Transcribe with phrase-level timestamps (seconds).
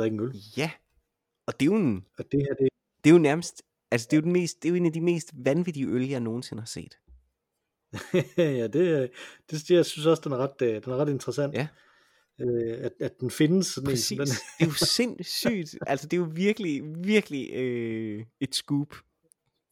[0.00, 0.36] drikke en øl.
[0.56, 0.70] Ja,
[1.46, 2.68] og det er jo, en, Og det her, det
[3.04, 4.92] det er jo nærmest, altså det er jo, den mest, det er jo en af
[4.92, 6.98] de mest vanvittige øl, jeg nogensinde har set.
[8.36, 9.10] ja, det,
[9.50, 11.54] det, jeg synes også, den er ret, øh, den er ret interessant.
[11.54, 11.68] Ja.
[12.40, 13.66] Øh, at, at den findes.
[13.66, 14.06] Sådan en, Præcis.
[14.08, 14.26] som den,
[14.58, 15.78] Det er jo sindssygt.
[15.86, 18.94] Altså det er jo virkelig, virkelig øh, et scoop,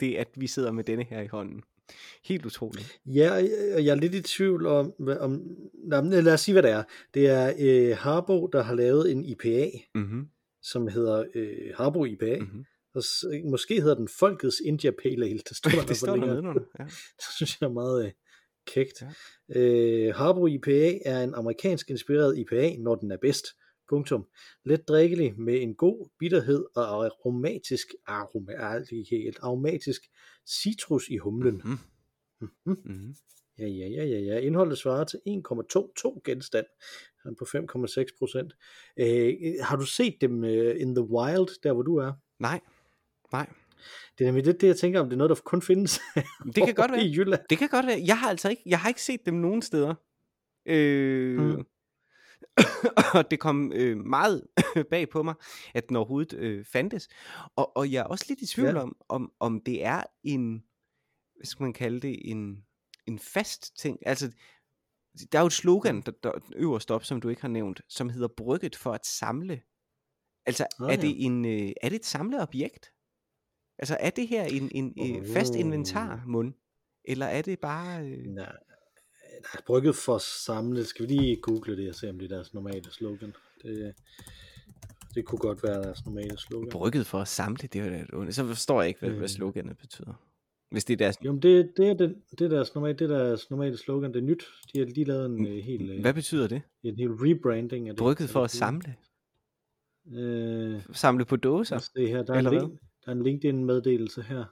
[0.00, 1.62] det at vi sidder med denne her i hånden.
[2.24, 2.98] Helt utroligt.
[3.06, 3.32] ja,
[3.76, 5.42] og jeg er lidt i tvivl om, om
[5.84, 6.82] nej, lad os sige, hvad det er.
[7.14, 10.28] Det er øh, Harbo, der har lavet en IPA, Mm-hmm.
[10.62, 12.36] som hedder øh, Harbo IPA.
[12.40, 12.44] Mm.
[12.44, 12.64] Mm-hmm.
[12.94, 15.38] Og s- måske hedder den Folkets India Pale Ale.
[15.48, 16.62] Det står der, det står der nedenunder.
[16.78, 16.84] Ja.
[17.18, 18.12] Det synes jeg er meget øh,
[18.66, 19.02] kægt.
[19.54, 19.60] Ja.
[19.60, 23.46] Øh, Harbo IPA er en amerikansk inspireret IPA, når den er bedst.
[23.90, 24.26] Punktum.
[24.64, 28.52] Let drikkelig med en god bitterhed og aromatisk aroma,
[29.10, 30.00] helt, aromatisk
[30.48, 31.60] citrus i humlen.
[31.64, 31.70] Mm.
[32.40, 32.76] Mm-hmm.
[32.84, 33.14] Mm-hmm.
[33.58, 34.38] Ja, ja, ja, ja, ja.
[34.38, 36.66] Indholdet svarer til 1,22 genstand.
[37.38, 38.52] På 5,6 procent.
[38.96, 42.12] Øh, har du set dem øh, in the wild, der hvor du er?
[42.38, 42.60] Nej,
[43.32, 43.46] nej.
[44.18, 46.00] Det er nemlig det, det, jeg tænker, om det er noget, der kun findes
[46.54, 47.02] Det kan godt være.
[47.04, 47.40] i Jylland.
[47.50, 48.02] Det kan godt være.
[48.06, 49.94] Jeg har altså ikke, jeg har ikke set dem nogen steder.
[50.66, 51.64] Øh, Mm.
[53.14, 54.46] og det kom øh, meget
[54.90, 55.34] bag på mig,
[55.74, 57.08] at den overhovedet øh, fandtes.
[57.56, 58.82] Og, og jeg er også lidt i tvivl Ja.
[58.82, 60.64] om, om, om det er en,
[61.36, 62.64] hvad skal man kalde det, en,
[63.06, 63.98] en fast ting.
[64.06, 64.32] Altså,
[65.32, 68.08] der er jo et slogan, der, der øverst op, som du ikke har nævnt, som
[68.08, 69.62] hedder brygget for at samle.
[70.46, 70.96] Altså, er, ja.
[70.96, 72.92] det en, øh, er det et samleobjekt?
[73.78, 75.60] Altså, er det her en, en øh, fast Oh.
[75.60, 76.54] inventar, mund?
[77.04, 78.06] Eller er det bare...
[78.06, 78.26] Øh...
[78.26, 78.56] Nej,
[79.42, 80.84] nej, brygget for at samle.
[80.84, 83.34] Skal vi lige google det og se, om det er deres normale slogan?
[83.62, 83.94] Det,
[85.14, 86.70] det kunne godt være deres normale slogan.
[86.70, 88.34] Brygget for at samle, det er jo da et ondt.
[88.34, 89.28] Så forstår jeg ikke, hvad, hvad Øh.
[89.28, 90.22] sloganet betyder.
[90.70, 91.16] Hvis det er deres...
[91.24, 94.12] Jo, det, det, er den, det, er deres normale, det er deres normale slogan.
[94.14, 94.44] Det er nyt.
[94.74, 96.62] De har lige lavet en øh, helt, øh, Hvad betyder det?
[96.82, 97.98] en helt rebranding af det.
[97.98, 98.94] Brygget for det at samle?
[100.12, 101.76] Øh, Samle på dåser?
[101.76, 102.22] os se her.
[102.22, 102.60] Der er, en hvad?
[102.60, 104.44] link, der er en LinkedIn meddelelse her.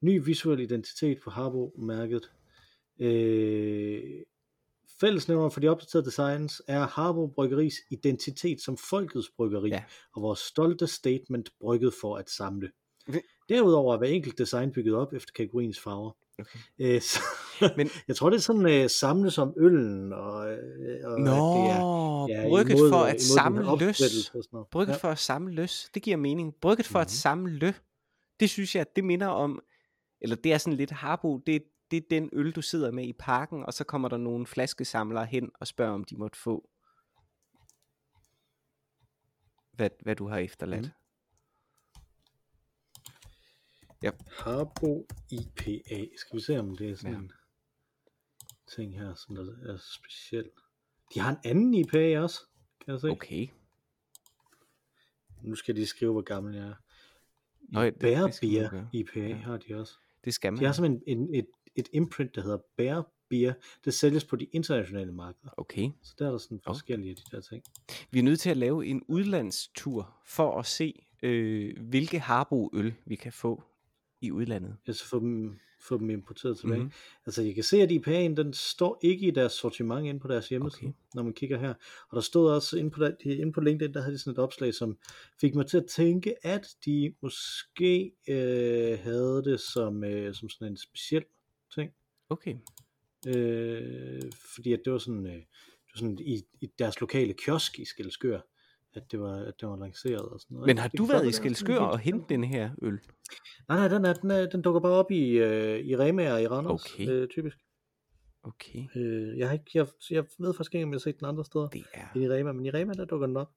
[0.00, 2.30] Ny visuel identitet på Harbo-mærket.
[3.00, 4.02] Øh,
[5.00, 9.82] fællesnævner for de opdaterede designs er Harbo Bryggeris identitet som folkets bryggeri, Ja.
[10.16, 12.70] og vores stolte statement brygget for at samle.
[13.48, 16.16] Derudover er hver enkelt design bygget op efter kategoriens farver.
[16.38, 16.58] Okay.
[16.78, 17.18] Øh, så,
[17.76, 20.58] Men- jeg tror, det er sådan øh, samles om øllen, og, øh,
[21.04, 24.30] og Nå, at det er, ja, brygget imod- for at samle løs.
[24.70, 24.98] Brygget Ja.
[24.98, 25.90] for at samle løs.
[25.94, 26.54] Det giver mening.
[26.60, 27.08] Brygget for at Mhm.
[27.10, 27.74] samle.
[28.40, 29.62] Det synes jeg, det minder om,
[30.20, 33.12] eller det er sådan lidt harbo, det, det er den øl, du sidder med i
[33.12, 36.70] parken, og så kommer der nogle flaskesamlere hen og spørger, om de måtte få,
[39.72, 40.82] hvad, hvad du har efterladt.
[40.82, 40.90] Mhm.
[44.02, 44.10] Ja.
[44.38, 46.06] Harbo IPA.
[46.16, 47.18] Skal vi se, om det er sådan Ja.
[47.18, 47.32] en
[48.76, 50.50] ting her, som der er speciel.
[51.14, 52.40] De har en anden IPA også,
[52.84, 53.08] kan jeg se.
[53.10, 53.48] Okay.
[55.42, 56.74] Nu skal de skrive, hvor gammel jeg er.
[57.60, 58.88] Nå, ja, det- det Bærbier gøre.
[58.92, 59.34] IPA Ja.
[59.36, 59.98] har de også.
[60.24, 60.60] Det skal man.
[60.60, 61.46] De har simpelthen en, et,
[61.76, 63.52] et imprint, der hedder Bærbier.
[63.84, 65.50] Det sælges på de internationale markeder.
[65.56, 65.90] Okay.
[66.02, 67.62] Så der er der sådan forskellige af de der ting.
[68.10, 73.14] Vi er nødt til at lave en udlandstur for at se, øh, hvilke Harbo-øl vi
[73.16, 73.62] kan få
[74.20, 74.76] i udlandet.
[74.86, 76.78] Jeg så få dem, få dem importeret tilbage.
[76.78, 76.84] Mhm.
[76.84, 77.22] Mm-hmm.
[77.26, 80.48] Altså, jeg kan se, at IPA'en, den står ikke i deres sortiment inde på deres
[80.48, 80.88] hjemmeside, Okay.
[80.88, 80.98] okay.
[81.14, 81.74] når man kigger her.
[82.10, 84.32] Og der stod også inde på, der, de- inde på LinkedIn, der havde de sådan
[84.32, 84.98] et opslag, som
[85.40, 90.72] fik mig til at tænke, at de måske øh, havde det som, øh, som sådan
[90.72, 91.24] en speciel.
[92.30, 92.54] Okay.
[93.28, 94.22] Øh,
[94.54, 97.84] fordi at det var sådan, øh, det var sådan i, i deres lokale kiosk i
[97.84, 98.40] Skelskør,
[98.94, 100.66] at det var, at det var lanceret og sådan noget.
[100.66, 102.92] Men har Det du været i Skelskør og hentet den her øl?
[103.68, 106.42] Nej, nej, den, er, den, er, den dukker bare op i, øh, i Rema og
[106.42, 107.08] i Randers, Okay.
[107.08, 107.56] øh, typisk.
[108.42, 108.84] Okay.
[108.96, 111.44] Øh, jeg, har ikke, jeg, jeg ved faktisk ikke, om jeg har set den andre
[111.44, 113.50] steder Det er end i Rema, men i Rema, der dukker den op.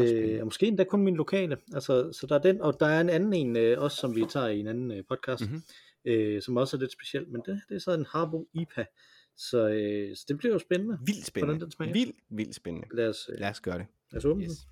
[0.00, 1.56] Øh, og måske endda kun min lokale.
[1.74, 4.24] Altså, så der er den, og der er en anden en, øh, også som vi
[4.28, 5.50] tager i en anden øh, podcast, Mhm.
[5.50, 5.62] mm-hmm.
[6.04, 8.86] Øh, som også er lidt speciel, men det, det er så en Harbo IPA.
[9.36, 10.98] Så, øh, så det bliver jo spændende.
[11.06, 11.60] Vildt spændende.
[11.60, 11.92] den smager.
[11.92, 12.88] Vildt, vildt spændende.
[12.96, 13.86] Lad os, øh, Lad os gøre det.
[14.10, 14.50] lad os åbne Yes.
[14.50, 14.68] den.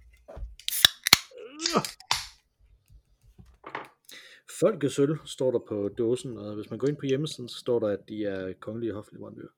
[4.60, 7.78] Folkets øl står der på dåsen, og hvis man går ind på hjemmesiden, så står
[7.78, 9.52] der, at de er kongelige hofleverandører.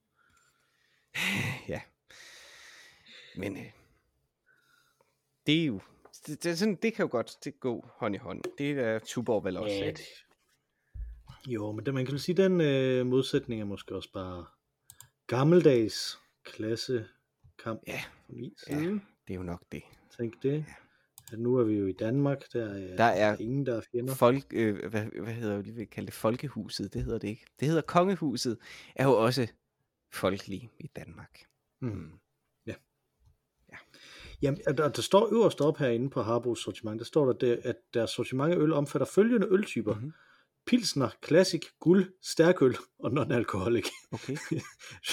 [1.68, 1.80] Ja.
[3.36, 3.70] Men øh,
[5.46, 5.80] det er jo...
[6.26, 8.42] Det, det, sådan, det kan jo godt det gå hånd i hånd.
[8.58, 9.74] Det er Tuborg vel også.
[9.76, 10.23] Ja, det-
[11.46, 14.44] Jo, men det, man kan sige, den øh, modsætning er måske også bare
[15.26, 18.78] gammeldags klassekamp Ja, fra min ja.
[18.78, 19.00] side.
[19.28, 19.82] Det er jo nok det.
[20.18, 20.64] Tænk det.
[21.32, 24.14] At nu er vi jo i Danmark, der er, Der er ingen, der er fjender.
[24.14, 27.46] Folk, øh, hvad, hvad hedder det, vi vil kalde det, folkehuset, det hedder det ikke.
[27.60, 28.58] Det hedder kongehuset,
[28.96, 29.48] er jo også
[30.12, 31.40] folkelig i Danmark.
[31.80, 31.88] Mm.
[31.88, 32.10] Mm.
[32.66, 32.74] Ja.
[34.42, 37.60] Jamen, og der, der står øverst op herinde på Harbos sortiment, der står der, det,
[37.64, 39.94] at deres sortiment af øl omfatter følgende øltyper.
[39.94, 40.02] Mhm.
[40.02, 40.12] Mm-hmm.
[40.66, 43.90] Pilsner, Classic, Guld, Stærkøl og non-alcoholic.
[44.12, 44.36] Okay.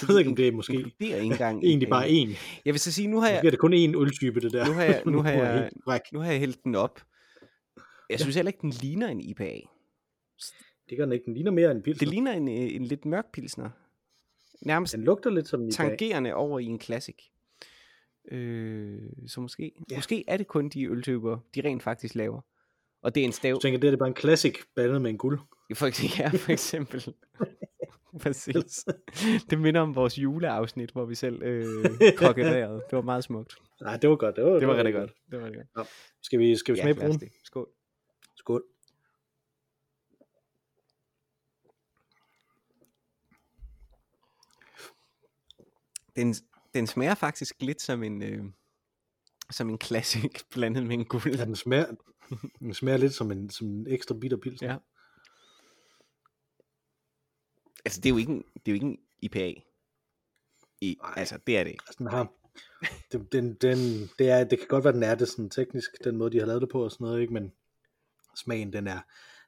[0.01, 2.30] Jeg ved ikke, om det er måske Det er engang egentlig bare én.
[2.65, 4.65] Jeg vil så sige, nu har jeg, Måske er det kun én øltype, det der.
[4.65, 5.71] Nu har jeg- nu har jeg-
[6.13, 7.01] nu har jeg hældt den op.
[8.09, 9.59] Jeg synes heller ikke, den ligner en IPA.
[10.89, 11.25] Det gør den ikke.
[11.25, 12.00] Den ligner mere end en pilsner.
[12.06, 13.69] Det ligner en, øh, en lidt mørk pilsner.
[14.62, 15.75] Nærmest Den lugter lidt som en IPA.
[15.75, 17.15] tangerende over i en classic.
[18.31, 19.81] Øh, så måske, ja.
[19.92, 19.97] Ja.
[19.97, 22.42] måske er det kun de øltyper, de rent faktisk laver.
[23.01, 23.50] Og det er en stav.
[23.53, 25.39] Jeg tænker, det er det bare en classic blandet med en guld.
[25.75, 27.13] For eksempel, ja, for eksempel.
[28.24, 28.86] Præcis.
[29.50, 31.86] Det minder om vores juleafsnit, hvor vi selv øh,
[32.18, 32.74] kokkererede.
[32.74, 33.56] Det var meget smukt.
[33.81, 34.36] Nej, det var godt.
[34.36, 35.12] Det var, Det var rigtig godt.
[35.31, 35.88] Det var rigtig godt.
[36.21, 37.19] Skal vi, skal vi Ja, smage på den?
[37.19, 37.30] det.
[37.44, 37.68] Skål.
[38.36, 38.63] Skål.
[46.15, 46.36] Den,
[46.74, 48.44] den smager faktisk lidt som en, øh,
[49.50, 51.36] som en classic blandet med en guld.
[51.36, 51.86] Ja, den smager,
[52.60, 54.72] den smager lidt som en, som en ekstra bitter pilsner.
[54.72, 54.78] Ja.
[57.86, 59.54] Altså, det er jo ikke en, det er jo ikke en IPA.
[60.81, 61.83] I, altså, det er det ikke.
[61.88, 62.33] Altså, den har,
[63.12, 66.18] den, den, den, det, er, det kan godt være, den er det sådan teknisk, den
[66.18, 67.33] måde, de har lavet det på og sådan noget, ikke?
[67.33, 67.51] men
[68.36, 69.00] smagen, den er,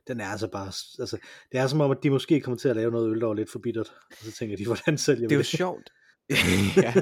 [0.07, 0.67] den er altså bare,
[0.99, 1.17] altså,
[1.51, 3.33] det er som om, at de måske kommer til at lave noget øl, der var
[3.33, 5.45] lidt for bittert, og så tænker de, hvordan sælger Det er vi jo det?
[5.45, 5.89] sjovt.
[6.85, 6.93] ja.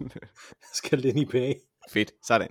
[0.74, 1.54] Skal det ind i PA?
[1.90, 2.48] Fedt, sådan.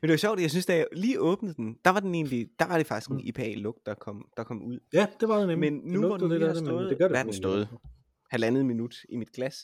[0.00, 2.48] Men det var sjovt, jeg synes, da jeg lige åbnede den, der var den egentlig,
[2.58, 4.78] der var det faktisk en IPA-lugt, der kom, der kom ud.
[4.92, 5.72] Ja, det var det nemlig.
[5.72, 7.68] Men nu hvor den lige har stået, det gør det hvad den stået?
[8.30, 9.56] Halvandet minut i mit glas,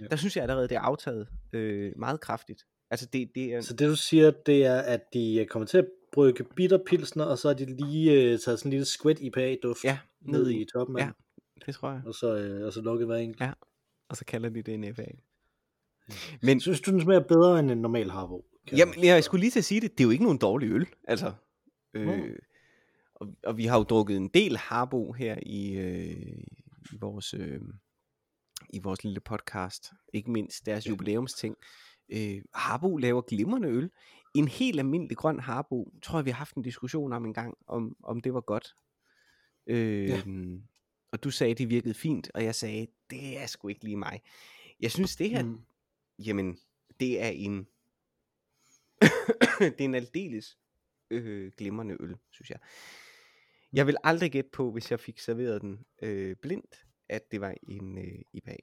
[0.00, 0.06] Ja.
[0.10, 2.62] der synes jeg allerede, det er aftaget øh, meget kraftigt.
[2.90, 5.78] Altså det, det er, Så det du siger, det er, at de øh, kommer til
[5.78, 9.20] at brygge bitter pilsner, og så har de lige øh, taget sådan en lille squat
[9.20, 11.06] IPA duft ja, ned i toppen af Ja.
[11.06, 11.14] den,
[11.66, 12.02] det tror jeg.
[12.06, 13.40] og så, øh, og så lukket hver enkelt.
[13.40, 13.52] Ja.
[14.08, 15.04] Og så kalder de det en IPA.
[16.42, 18.44] Men, Synes du, den smager bedre end en normal Harbo?
[18.72, 20.70] Jamen, man- jeg skulle lige til at sige det, det er jo ikke nogen dårlig
[20.70, 21.32] øl, altså.
[21.94, 22.12] Øh, Nå.
[23.14, 26.38] og, og vi har jo drukket en del Harbo her i, øh,
[26.92, 27.34] i vores...
[27.34, 27.60] Øh,
[28.70, 30.90] i vores lille podcast, ikke mindst deres Ja.
[30.90, 31.56] jubilæumsting.
[32.08, 33.90] Øh, Harbo laver glimrende øl.
[34.34, 37.54] En helt almindelig grøn Harbo, tror jeg, vi har haft en diskussion om en gang,
[37.66, 38.74] om, om det var godt.
[39.66, 40.22] Øh, Ja.
[41.12, 44.20] Og du sagde, det virkede fint, og jeg sagde, det er sgu ikke lige mig.
[44.80, 45.58] Jeg synes, det her, mm.
[46.18, 46.58] Jamen,
[47.00, 47.66] det er en,
[49.60, 50.58] det er en aldeles
[51.10, 52.58] øh, glimrende øl, synes jeg.
[53.72, 57.54] Jeg vil aldrig gætte på, hvis jeg fik serveret den øh, blindt, at det var
[57.68, 58.56] en øh, IPA.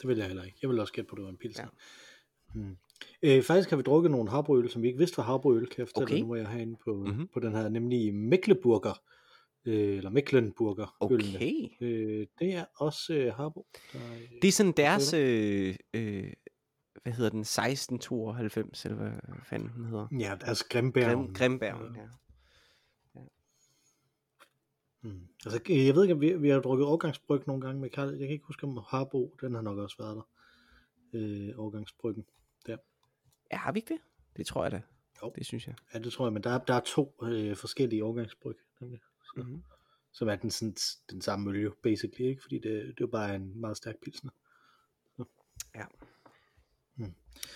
[0.00, 0.58] Det vil jeg heller ikke.
[0.62, 1.64] Jeg vil også gætte på, at det var en pilsner.
[1.64, 2.60] Ja.
[2.60, 2.76] Hmm.
[3.22, 5.88] Øh, faktisk har vi drukket nogle harboøl, som vi ikke vidste var harboøl, kan jeg
[5.88, 6.14] fortælle Okay.
[6.14, 7.06] dig, nu hvor jeg er herinde på, Mhm.
[7.08, 7.28] mm-hmm.
[7.28, 9.02] på den her, nemlig Mecklenburger,
[9.64, 10.96] øh, eller Mecklenburger.
[11.00, 11.68] Okay.
[11.80, 13.66] Øh, det er også øh, harbo.
[13.92, 16.32] Der, øh, Det er sådan deres, øh, øh,
[17.02, 19.12] hvad hedder den, 1692, eller hvad
[19.44, 20.06] fanden den hedder?
[20.18, 21.18] Ja, deres Grimbergen.
[21.24, 22.02] Grim, Grimbergen, ja.
[25.00, 25.28] Hmm.
[25.46, 28.08] Altså, øh, jeg ved ikke, om vi, vi har drukket årgangsbryg nogle gange med Karl.
[28.08, 30.28] Jeg kan ikke huske, om Harbo, den har nok også været der.
[31.12, 32.24] Øh, årgangsbryggen.
[32.68, 32.76] ja.
[33.50, 34.00] Har vi ikke det?
[34.36, 34.82] Det tror jeg da.
[35.22, 35.32] Jo.
[35.36, 35.74] Det synes jeg.
[35.94, 39.00] Ja, det tror jeg, men der er, der er to øh, forskellige årgangsbryg, nemlig.
[39.36, 39.62] Så, Mm-hmm.
[40.12, 40.74] som er den, sådan,
[41.10, 42.42] den samme øl, jo, basically, ikke?
[42.42, 44.30] Fordi det, det er bare en meget stærk pilsner.
[45.16, 45.24] Så.
[45.74, 45.84] Ja.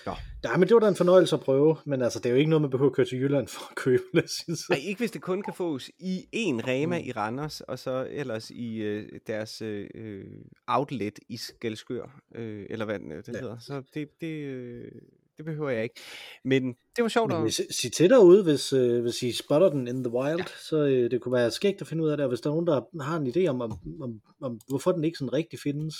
[0.06, 0.12] Nå.
[0.44, 2.50] Ja, men det var da en fornøjelse at prøve, men altså, det er jo ikke
[2.50, 4.66] noget, man behøver at køre til Jylland for at købe, så.
[4.70, 7.04] Nej, ikke hvis det kun kan fås i en Rema Mm.
[7.04, 10.24] i Randers, og så ellers i øh, deres øh,
[10.66, 13.40] outlet i Skelskør, øh, eller hvad den, øh, det Ja.
[13.40, 13.58] hedder.
[13.58, 14.92] Så det, det, øh,
[15.38, 16.00] det behøver jeg ikke.
[16.44, 17.54] Men det var sjovt Men at...
[17.54, 20.44] sig til derude, hvis, øh, hvis I spotter den in the wild, ja.
[20.68, 22.54] så øh, det kunne være skægt at finde ud af det, og hvis der er
[22.54, 25.96] nogen, der har en idé om, om, om, om hvorfor den ikke sådan rigtig findes,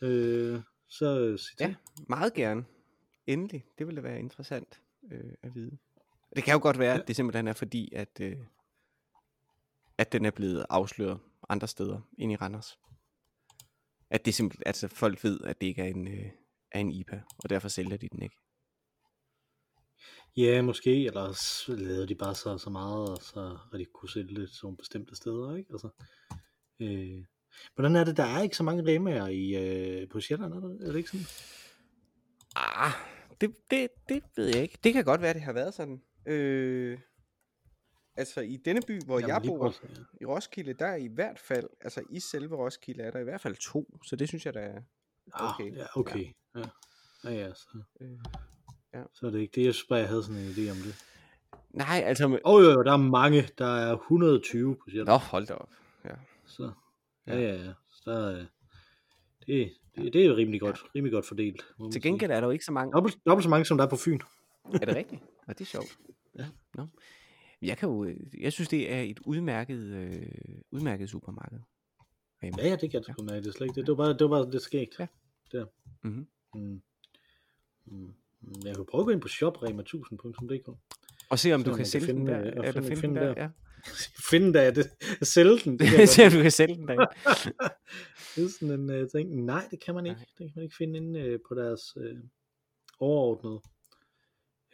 [0.00, 1.66] øh, så øh, sig til.
[1.66, 1.74] Ja,
[2.08, 2.64] meget gerne.
[3.26, 3.64] Endelig.
[3.78, 4.80] Det ville være interessant
[5.12, 5.78] øh, at vide.
[6.36, 7.00] Det kan jo godt være, Ja.
[7.00, 8.36] at det simpelthen er fordi, at, øh,
[9.98, 11.18] at den er blevet afsløret
[11.48, 12.78] andre steder end i Randers.
[14.10, 16.30] At det simpelthen, altså folk ved, at det ikke er en, øh,
[16.72, 18.36] er en IPA, og derfor sælger de den ikke.
[20.36, 24.10] Ja, måske, eller så lavede de bare så, så meget, og så har de kunne
[24.10, 25.70] sælge det sådan bestemte steder, ikke?
[25.72, 25.88] Altså,
[26.80, 27.24] øh,
[27.74, 29.54] hvordan er det, der er ikke så mange remager i,
[30.00, 31.26] øh, på Sjælland, er, det, er det ikke sådan?
[32.56, 32.92] Ah,
[33.40, 34.78] det, det, det ved jeg ikke.
[34.84, 36.02] Det kan godt være, det har været sådan.
[36.26, 36.98] Øh,
[38.16, 40.02] altså i denne by, hvor Jamen, jeg bor, præcis, ja.
[40.20, 43.40] i Roskilde, der er i hvert fald, altså i selve Roskilde, er der i hvert
[43.40, 43.98] fald to.
[44.04, 44.82] Så det synes jeg, der er
[45.34, 45.76] Ah, okay.
[45.76, 46.26] ja, okay.
[46.54, 46.62] Ja,
[47.24, 48.18] ja, ja så, Øh,
[49.14, 49.64] så er det ikke det.
[49.64, 50.94] Jeg synes bare, jeg havde sådan en idé om det.
[51.70, 52.26] nej, altså...
[52.26, 53.48] Åh oh, jo, jo, der er mange.
[53.58, 55.08] Der er 120 på Sjælland.
[55.08, 55.70] Nå, hold da op.
[56.04, 56.14] Ja.
[56.46, 56.72] Så,
[57.26, 57.72] ja, ja, ja.
[57.90, 58.46] Så, øh,
[59.46, 61.56] det Det, det, er jo rimelig godt, rimelig godt fordelt.
[61.60, 62.02] Til sige.
[62.02, 62.92] gengæld er der jo ikke så mange...
[62.92, 64.18] Dobbelt, dobbelt så mange, som der er på Fyn.
[64.64, 65.22] Er det rigtigt?
[65.46, 65.98] Og det er sjovt.
[66.38, 66.46] Ja.
[66.74, 66.86] Nå.
[67.62, 70.26] Jeg kan jo, øh, jeg synes det er et udmærket, øh,
[70.70, 71.58] udmærket supermarked.
[72.42, 73.40] Ja, ja, det kan jeg sgu mærke.
[73.40, 73.86] Det er slet ikke det.
[73.86, 74.98] Det var bare, det var bare lidt skægt.
[74.98, 75.06] Ja.
[75.52, 75.66] Der.
[76.02, 76.26] Mhm.
[76.54, 76.82] Mm.
[77.86, 78.12] Mm.
[78.40, 78.52] Mm.
[78.64, 80.68] Jeg kan prøve at gå ind på shoprema1000.dk.
[81.30, 82.40] Og se om du kan kan sælge den finde, der.
[82.40, 83.42] øh, Eller finde- finde den der, der.
[83.42, 83.48] ja.
[84.30, 84.90] Finde der, det,
[85.22, 85.78] sælge den.
[85.78, 86.96] Det, Se om du kan sælge den der.
[88.36, 89.44] Det er sådan en uh, ting.
[89.44, 90.16] Nej, det kan man ikke.
[90.18, 90.24] Nej.
[90.24, 92.02] Det kan man ikke finde inde uh, på deres uh,
[93.00, 93.60] overordnede.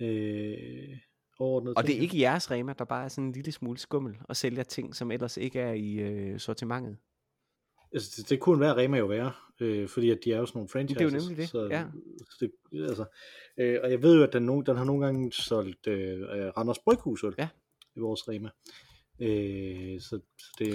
[0.00, 0.98] Uh,
[1.38, 4.16] overordnede Og det er ikke jeres Rema, der bare er sådan en lille smule skummel
[4.28, 6.96] og sælger ting, som ellers ikke er i øh, sortimentet.
[7.92, 10.58] Altså, det, det kunne være Rema jo være, øh, fordi at de er jo sådan
[10.74, 11.28] nogle det er jo franchises.
[11.28, 11.84] nemlig det, Så, ja.
[12.30, 12.36] så
[12.72, 13.04] det, altså,
[13.58, 16.26] øh, og jeg ved jo, at den, nogle, den har nogle gange solgt øh, øh,
[16.56, 17.48] Randers Bryghusøl Ja.
[17.96, 18.48] i vores Rema.
[19.20, 20.20] Øh, så,
[20.58, 20.68] det,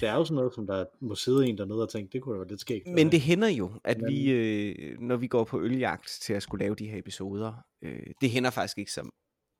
[0.00, 2.34] det er jo sådan noget, som der må sidde en dernede og tænke, det kunne
[2.34, 2.86] da være lidt skægt.
[2.86, 6.42] Men det hænder jo, at Men- vi, øh, når vi går på øljagt til at
[6.42, 7.52] skulle lave de her episoder,
[7.82, 9.10] øh, det hænder faktisk ikke så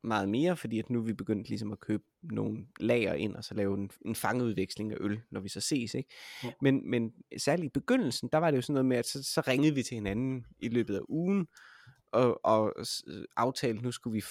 [0.05, 3.45] meget mere, fordi at nu er vi begyndt ligesom at købe nogle lager ind, og
[3.45, 6.15] så lave en, en fangeudveksling af øl, når vi så ses, ikke?
[6.45, 6.53] Ja.
[6.61, 9.41] Men, men særligt i begyndelsen, der var det jo sådan noget med, at så, så
[9.41, 11.47] ringede vi til hinanden i løbet af ugen,
[12.13, 12.75] og, og
[13.37, 14.25] aftalte, nu skulle vi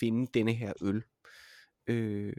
[0.00, 1.02] finde denne her øl.
[1.86, 2.32] Øh,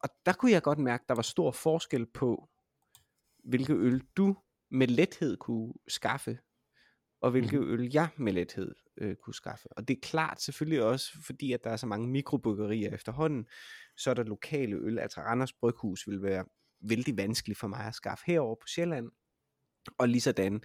[0.00, 2.48] og der kunne jeg godt mærke, at der var stor forskel på,
[3.44, 4.36] hvilke øl du
[4.70, 6.38] med lethed kunne skaffe,
[7.20, 7.70] og hvilke Mhm.
[7.70, 9.68] øl jeg med lethed øh, kunne skaffe.
[9.72, 13.46] Og det er klart selvfølgelig også, fordi at der er så mange mikrobryggerier efterhånden,
[13.96, 14.98] så er der lokale øl.
[14.98, 16.44] Altså Randers Bryghus vil være
[16.80, 19.10] vældig vanskeligt for mig at skaffe herover på Sjælland.
[19.98, 20.62] Og ligesådan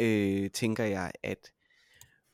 [0.00, 1.52] øh, tænker jeg, at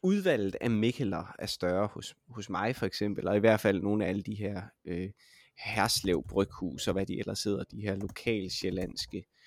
[0.02, 4.04] udvalget af Mikkeler er større hos, hos mig for eksempel, og i hvert fald nogle
[4.04, 5.11] af alle de her øh,
[5.59, 9.41] Herslev Bryghus og hvad de ellers hedder, de her lokal sjællandske øh,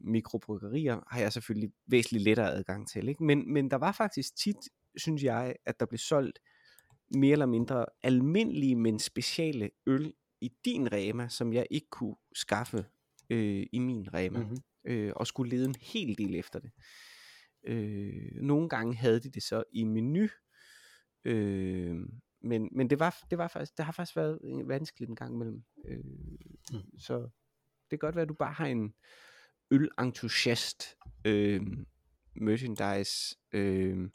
[0.00, 3.08] mikrobryggerier, har jeg selvfølgelig væsentligt lettere adgang til.
[3.08, 3.24] Ikke?
[3.24, 4.56] Men, men der var faktisk tit,
[4.96, 6.38] synes jeg, at der blev solgt
[7.14, 12.86] mere eller mindre almindelige, men speciale øl i din Rema, som jeg ikke kunne skaffe
[13.30, 14.48] øh, i min Rema, Mhm.
[14.48, 14.92] mm-hmm.
[14.92, 16.70] øh, og skulle lede en hel del efter det.
[17.66, 20.28] Øh, nogle gange havde de det så i menu,
[21.24, 21.96] øh,
[22.42, 25.34] men, men det, var, det, var faktisk, det har faktisk været øh, vanskeligt en gang
[25.34, 25.62] imellem.
[25.88, 26.04] Øh,
[26.72, 26.98] Mm.
[26.98, 27.20] Så
[27.90, 28.94] det kan godt være, at du bare har en
[29.70, 31.62] ølentusiast øh,
[32.34, 33.36] merchandise.
[33.52, 34.10] Øh,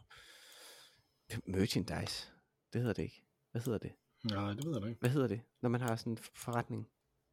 [1.45, 2.27] merchandise?
[2.73, 3.23] Det hedder det ikke.
[3.51, 3.91] Hvad hedder det?
[4.23, 4.99] Nej, det ved jeg ikke.
[4.99, 6.87] Hvad hedder det, når man har sådan en forretning?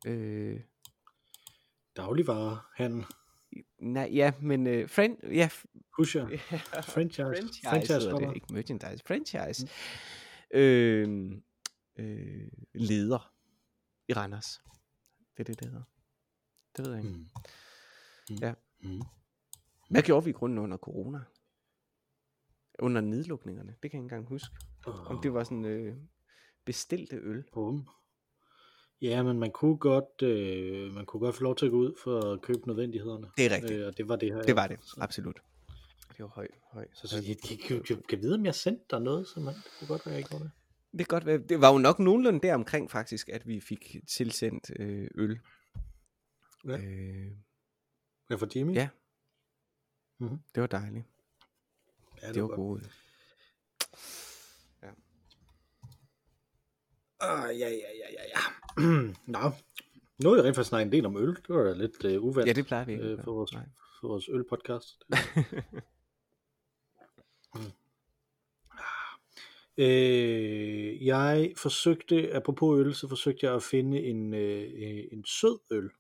[0.07, 0.61] Øh,
[1.97, 3.05] Dagligvarehandel.
[3.79, 5.49] nej, ja, men øh, friend, ja,
[5.97, 6.29] Pusher.
[6.31, 6.37] Ja,
[6.81, 7.23] Franchise.
[7.25, 9.69] franchise, Franchise det, ikke merchandise, franchise.
[10.55, 10.59] Mm.
[10.59, 11.33] Øh,
[11.97, 13.33] øh, leder
[14.09, 14.63] i Randers.
[15.37, 15.83] Det er det, det hedder.
[16.77, 17.19] Det ved jeg ikke.
[17.19, 17.29] Mm.
[18.31, 18.37] Mm.
[18.41, 18.55] Ja.
[18.81, 19.03] Mm.
[19.91, 21.19] Hvad gjorde vi i grunden under corona?
[22.79, 23.75] Under nedlukningerne?
[23.83, 24.55] Det kan jeg ikke engang huske.
[24.87, 25.97] Om det var sådan øh,
[26.65, 27.45] bestilte øl.
[27.53, 27.89] Bum.
[29.03, 31.95] Ja, men man kunne godt, øh, man kunne godt få lov til at gå ud
[32.05, 33.27] for at købe nødvendighederne.
[33.37, 33.81] Det er rigtigt.
[33.81, 34.43] Øh, og det var det her.
[34.43, 35.41] Det var det, Så, absolut.
[36.09, 36.87] Det var høj, høj.
[36.95, 37.25] så, så høj.
[37.29, 39.89] jeg, jeg, jeg, jeg, kan vide, om jeg sendte dig noget, så man, det kunne
[39.89, 40.53] godt være, jeg ikke gjorde det.
[40.93, 43.97] Det, kan godt være, det var jo nok nogenlunde der omkring faktisk, at vi fik
[44.17, 45.39] tilsendt øh, øl.
[46.67, 46.79] Ja.
[46.79, 47.31] Øh,
[48.31, 48.75] Ja, for Jimmy?
[48.75, 48.89] Ja.
[50.19, 50.39] Mhm.
[50.55, 51.05] det var dejligt.
[52.23, 52.57] ja Det var godt.
[52.57, 52.81] gode.
[52.85, 52.91] øl.
[57.21, 58.41] Ah, ja, ja, ja, ja, ja.
[59.35, 59.51] Nå,
[60.23, 61.37] nu har vi rent faktisk snakket en del om øl.
[61.37, 63.05] Det var da lidt uh, uvandt Ja, det plejer vi ikke.
[63.05, 63.25] øh, gøre.
[63.25, 63.67] for, vores, Nej.
[64.01, 65.05] for vores ølpodcast.
[69.79, 75.59] øh, jeg forsøgte, apropos øl, så forsøgte jeg at finde en, øh, øh, en sød
[75.71, 75.91] øl.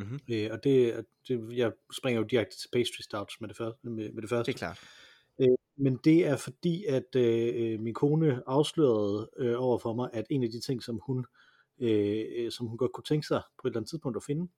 [0.00, 0.20] Mhm.
[0.30, 3.88] Øh, og det, det, jeg springer jo direkte til pastry stouts med det første.
[3.88, 4.52] Med, med det første.
[4.52, 4.80] Det er klart.
[5.82, 10.42] Men det er fordi, at øh, min kone afslørede øh, over for mig, at en
[10.42, 11.26] af de ting, som hun,
[11.80, 14.48] øh, øh, som hun godt kunne tænke sig på et eller andet tidspunkt at finde,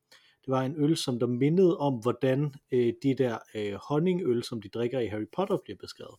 [0.45, 4.63] det var en øl, som der mindede om, hvordan øh, de der øh, honningøl, som
[4.63, 6.15] de drikker i Harry Potter, bliver beskrevet.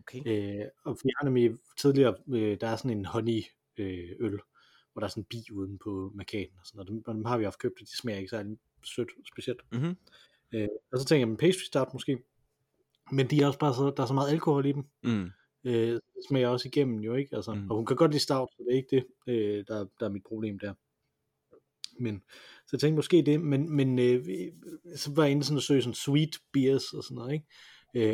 [0.00, 0.22] Okay.
[0.26, 3.42] Øh, og vi har nemlig tidligere, øh, der er sådan en honey
[3.76, 4.38] øh, øl,
[4.98, 6.88] hvor der er sådan en bi uden på markaden og sådan noget.
[6.88, 9.60] Dem, dem har vi haft købt, og de smager ikke særlig sødt specielt.
[9.72, 9.96] Mm-hmm.
[10.52, 12.18] Øh, og så tænker jeg, men pastry stout måske.
[13.12, 14.84] Men de er også bare så, der er så meget alkohol i dem.
[15.02, 15.30] Mm.
[15.64, 17.54] Øh, det smager også igennem jo ikke, altså.
[17.54, 17.70] Mm.
[17.70, 20.10] Og hun kan godt lide stout, så det er ikke det, øh, der, der er
[20.10, 20.74] mit problem der.
[22.00, 22.22] Men,
[22.66, 24.24] så jeg tænkte måske det, men, men øh,
[24.96, 27.46] så var jeg inde sådan og søge sådan sweet beers og sådan noget, ikke?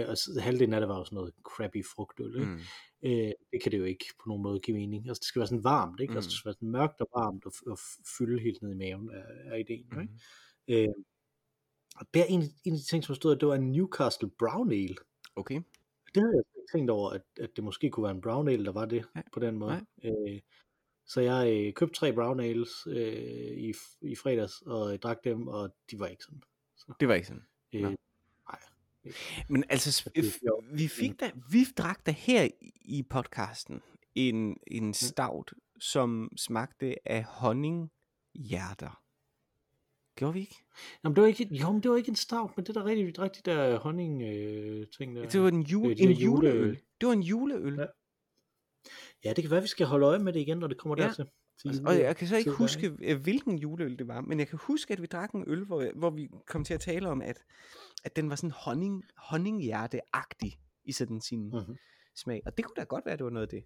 [0.01, 2.47] Øh, og så, halvdelen af det var jo sådan noget crappy frugtøl, ikke?
[2.47, 2.61] Mm.
[3.05, 5.09] Øh, det kan det jo ikke på nogen måde give mening.
[5.09, 6.11] Altså det skal være sådan varmt, ikke?
[6.11, 6.17] Mm.
[6.17, 6.31] Altså Mm.
[6.31, 7.79] det skal være sådan mørkt og varmt og, og
[8.19, 10.01] fylde helt ned i maven af, af ideen, Mm.
[10.01, 10.85] ikke?
[10.85, 10.95] Øh,
[12.01, 14.31] Og der er en, en af de ting, som stod, at det var en Newcastle
[14.39, 14.97] Brown Ale.
[15.37, 15.61] Okay.
[16.15, 18.65] Det havde jeg ikke tænkt over, at, at det måske kunne være en brown ale,
[18.65, 19.87] der var det Nej, på den måde.
[20.05, 20.41] Øh,
[21.07, 25.49] så jeg øh, købte tre brown ales øh, i, i fredags, og jeg drak dem,
[25.49, 26.43] og de var ikke sådan.
[27.01, 27.43] Det var ikke sådan.
[27.73, 28.61] Øh, nej.
[29.49, 32.49] Men altså, er vi fik da, vi drak da her
[32.85, 33.81] i podcasten
[34.15, 39.01] en, en stout, som smagte af honninghjerter.
[40.17, 40.57] Gjorde vi ikke?
[41.05, 43.17] Jamen, det var ikke, jo, men det var ikke en stout, men det der rigtig,
[43.17, 45.29] de der honning øh, ting der.
[45.29, 46.55] Det var en, jule, Øh, de en juleøl.
[46.55, 46.79] juleøl.
[47.01, 47.75] Det var en juleøl.
[47.79, 47.87] Ja.
[49.25, 51.07] Ja, det kan være, vi skal holde øje med det igen, når det kommer Ja.
[51.09, 51.25] dertil.
[51.61, 54.09] til Og- jule- Og jeg kan så ikke tid der, huske, øh, hvilken juleøl det
[54.09, 56.75] var, men jeg kan huske, at vi drak en øl, hvor, hvor vi kom til
[56.75, 57.43] at tale om, at,
[58.05, 61.77] at den var sådan honning, honninghjerte-agtig i sådan sin Mhm.
[62.17, 62.43] Smag.
[62.47, 63.65] Og det kunne da godt være, at det var noget af det.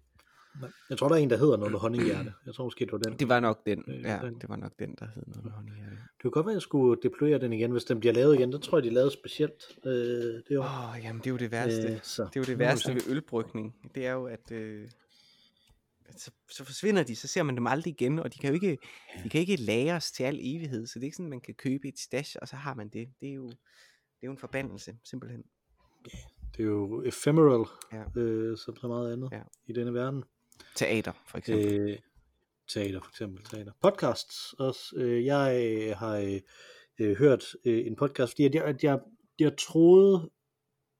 [0.89, 2.33] Jeg tror, der er en, der hedder noget med honninghjerte.
[2.45, 3.13] Jeg tror måske, det var den.
[3.19, 4.39] Det var nok den, Øh, ja, den.
[4.41, 5.95] det var nok den, der hed noget med honninghjerte.
[5.95, 8.51] Det kunne godt være, at jeg skulle deployere den igen, hvis den bliver lavet igen.
[8.51, 9.91] Der tror jeg, de lavede specielt øh,
[10.49, 10.63] det år.
[10.63, 11.87] Åh, jamen det er jo det værste.
[11.93, 12.23] Øh, så.
[12.23, 13.75] Det er jo det værste ved ølbrygning.
[13.95, 14.89] Det er jo, at, øh,
[16.05, 18.53] at så, så forsvinder de, så ser man dem aldrig igen, og de kan jo
[18.53, 18.77] ikke,
[19.23, 21.87] de kan ikke lagres til al evighed, så det er ikke sådan, man kan købe
[21.87, 23.09] et stash, og så har man det.
[23.21, 25.43] Det er jo, det er jo en forbandelse, simpelthen.
[26.59, 28.21] Det er jo ephemeral, Ja.
[28.21, 29.41] øh, som så meget andet Ja.
[29.67, 30.23] i denne verden.
[30.75, 31.79] Teater, for eksempel.
[31.79, 31.97] Øh,
[32.67, 33.43] teater, for eksempel.
[33.45, 33.71] Teater.
[33.81, 34.93] Podcasts også.
[34.97, 36.39] Øh, jeg øh, har øh,
[36.99, 38.99] øh, hørt øh, en podcast, fordi at jeg, at jeg,
[39.39, 40.29] jeg troede,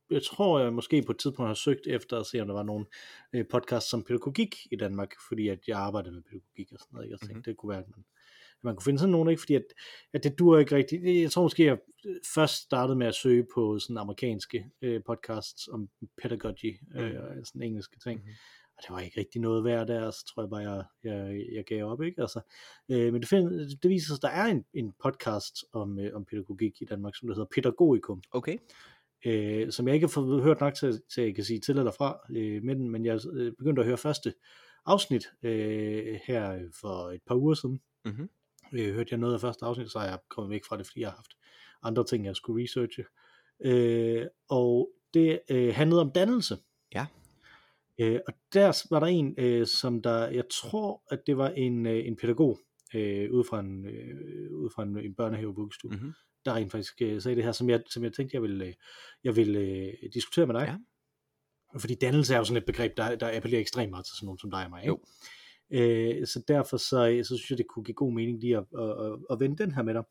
[0.09, 2.63] jeg tror, jeg måske på et tidspunkt har søgt efter at se, om der var
[2.63, 2.85] nogle
[3.33, 7.09] øh, podcasts som pædagogik i Danmark, fordi at jeg arbejdede med pædagogik og sådan noget.
[7.09, 7.35] Jeg tænkte, Mhm.
[7.37, 7.43] mm-hmm.
[7.43, 8.05] det kunne være, at man,
[8.63, 9.39] man kunne finde sådan nogle, ikke?
[9.41, 9.63] fordi at,
[10.13, 11.21] at det dur ikke rigtigt.
[11.21, 11.77] Jeg tror måske, jeg
[12.35, 15.89] først startede med at søge på sådan amerikanske øh, podcasts om
[16.21, 17.17] pedagogy, øh, Mhm.
[17.17, 18.19] og sådan engelske ting.
[18.19, 18.29] Mhm.
[18.77, 21.63] Og det var ikke rigtig noget værd der, så tror jeg bare, jeg, jeg, jeg
[21.65, 22.21] gav op, ikke?
[22.21, 22.41] Altså,
[22.89, 23.49] øh, men det, find,
[23.81, 27.15] det viser sig, at der er en, en podcast om, øh, om pædagogik i Danmark,
[27.15, 28.57] som der hedder Pædagogikum, Okay.
[29.25, 31.77] øh, som jeg ikke har fået hørt nok til, til at jeg kan sige til
[31.77, 34.33] eller fra, øh, men, men jeg øh, begyndte at høre første
[34.85, 37.79] afsnit øh, her for et par uger siden.
[38.05, 38.29] Mhm.
[38.73, 40.99] Øh, hørte jeg noget af første afsnit, så er jeg kommet væk fra det, fordi
[40.99, 41.37] jeg har haft
[41.83, 43.03] andre ting, jeg skulle researche.
[43.65, 46.57] Øh, og det øh, handlede om dannelse.
[46.95, 47.05] Ja.
[47.99, 51.85] Øh, og der var der en, øh, som der, jeg tror, at det var en,
[51.85, 52.59] øh, en pædagog,
[52.93, 56.13] øh, ud fra en, øh, ud fra en, en børnehave vuggestue, Mhm.
[56.45, 58.73] der rent faktisk øh, sagde det her, som jeg, som jeg tænkte, jeg ville, øh,
[59.23, 60.65] jeg ville øh, diskutere med dig.
[60.67, 60.75] Ja.
[61.79, 64.39] Fordi dannelse er jo sådan et begreb, der, der appellerer ekstremt meget til sådan nogen
[64.39, 64.81] som dig og mig.
[64.81, 64.87] Ikke?
[64.87, 64.99] Jo.
[65.71, 69.05] Øh, så derfor så, så synes jeg, det kunne give god mening lige at, at,
[69.05, 70.03] at, at vende den her med dig.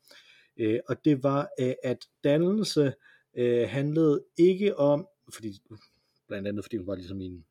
[0.59, 2.93] Øh, og det var, øh, at dannelse
[3.37, 5.61] øh, handlede ikke om, fordi
[6.27, 7.45] blandt andet fordi hun var ligesom i en,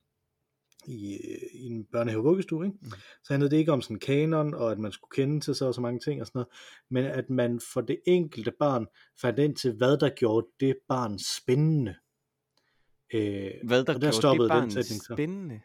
[0.87, 2.79] i, øh, i en børnehave vuggestue, ikke?
[2.83, 2.93] Mhm.
[3.25, 5.75] så handlede det ikke om sådan kanon, og at man skulle kende til så og
[5.75, 6.49] så mange ting og sådan noget,
[6.91, 8.87] men at man for det enkelte barn
[9.21, 11.95] fandt ind til, hvad der gjorde det barn spændende.
[13.15, 15.15] Øh, Hvad der og der gjorde stoppede det den barn sætning så.
[15.15, 15.61] spændende.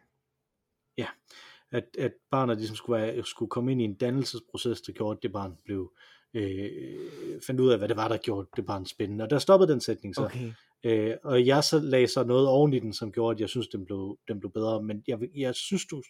[1.73, 5.23] At, at barnet ligesom skulle, være, skulle komme ind i en dannelsesproces, der gjorde, at
[5.23, 5.91] det barn blev
[6.33, 9.23] øh, fandt ud af, hvad det var, der gjorde det barn spændende.
[9.23, 10.25] Og der stoppede den sætning så.
[10.25, 10.51] Okay.
[10.83, 13.67] Øh, og jeg så lagde så noget oven i den, som gjorde, at jeg synes,
[13.67, 14.83] den blev, den blev bedre.
[14.83, 16.03] Men jeg, jeg synes, du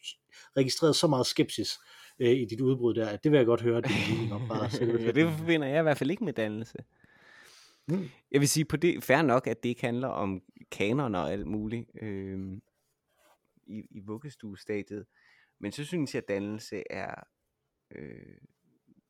[0.58, 1.70] registrerede så meget skepsis
[2.20, 4.48] øh, i dit udbrud der, at det vil jeg godt høre din mening om.
[4.48, 4.70] Bare
[5.06, 6.78] ja, det forbinder jeg i hvert fald ikke med dannelse.
[7.88, 8.10] Mm.
[8.32, 11.48] Jeg vil sige på det, fair nok, at det ikke handler om kanoner og alt
[11.48, 12.40] muligt øh,
[13.68, 15.06] i, i vuggestuestadiet.
[15.64, 17.16] Men så synes jeg, at dannelse er...
[17.96, 18.38] Øh,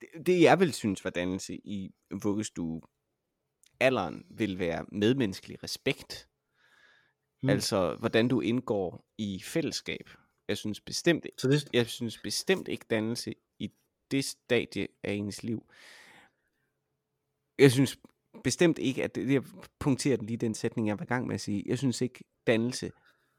[0.01, 2.81] det, det jeg vil synes var dannelse i vuggestue
[3.79, 6.29] alderen vil være medmenneskelig respekt.
[7.43, 7.49] Mm.
[7.49, 10.09] Altså, hvordan du indgår i fællesskab.
[10.47, 13.71] Jeg synes bestemt, Så det, jeg synes bestemt ikke dannelse i
[14.11, 15.65] det stadie af ens liv.
[17.59, 17.99] Jeg synes
[18.43, 19.43] bestemt ikke, at det, jeg
[19.79, 21.63] punkterer lige den sætning, jeg var i gang med at sige.
[21.65, 22.91] Jeg synes ikke, dannelse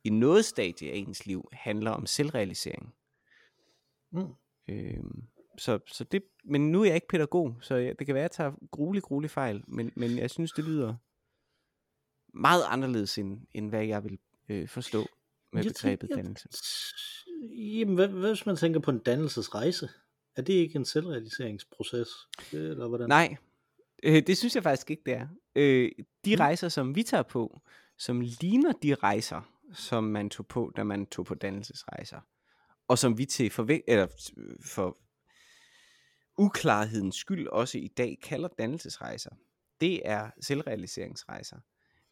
[0.04, 2.94] i noget stadie af ens liv handler om selvrealisering.
[4.14, 4.34] Mm.
[4.68, 5.22] Øhm,
[5.58, 8.30] så, så det, men nu er jeg ikke pædagog, så jeg, det kan være, at
[8.30, 10.94] jeg tager gruelig, gruelig fejl, men, men jeg synes, det lyder
[12.34, 15.06] meget anderledes, end, end hvad jeg vil øh, forstå
[15.52, 16.48] med Jeg begrebet tænker- dannelse.
[17.56, 19.88] Jamen, hvad, hvad hvis man tænker på en dannelsesrejse?
[20.36, 22.08] Er det ikke en selvrealiseringsproces?
[22.52, 23.08] Eller hvordan?
[23.08, 23.36] Nej,
[24.02, 25.28] øh, det synes jeg faktisk ikke, det er.
[25.56, 25.90] Øh,
[26.24, 26.40] de Mm.
[26.40, 27.60] rejser, som vi tager på,
[27.98, 29.40] som ligner de rejser,
[29.72, 32.20] som man tog på, da man tog på dannelsesrejser,
[32.88, 34.98] og som vi til for, eller øh, for
[36.38, 39.30] uklarhedens skyld også i dag kalder dannelsesrejser,
[39.80, 41.58] det er selvrealiseringsrejser.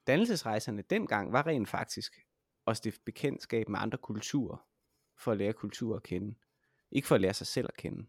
[0.07, 2.21] Dannelsesrejserne dengang var rent faktisk
[2.67, 4.67] at stifte bekendtskab med andre kulturer,
[5.17, 6.35] for at lære kultur at kende.
[6.91, 8.07] Ikke for at lære sig selv at kende.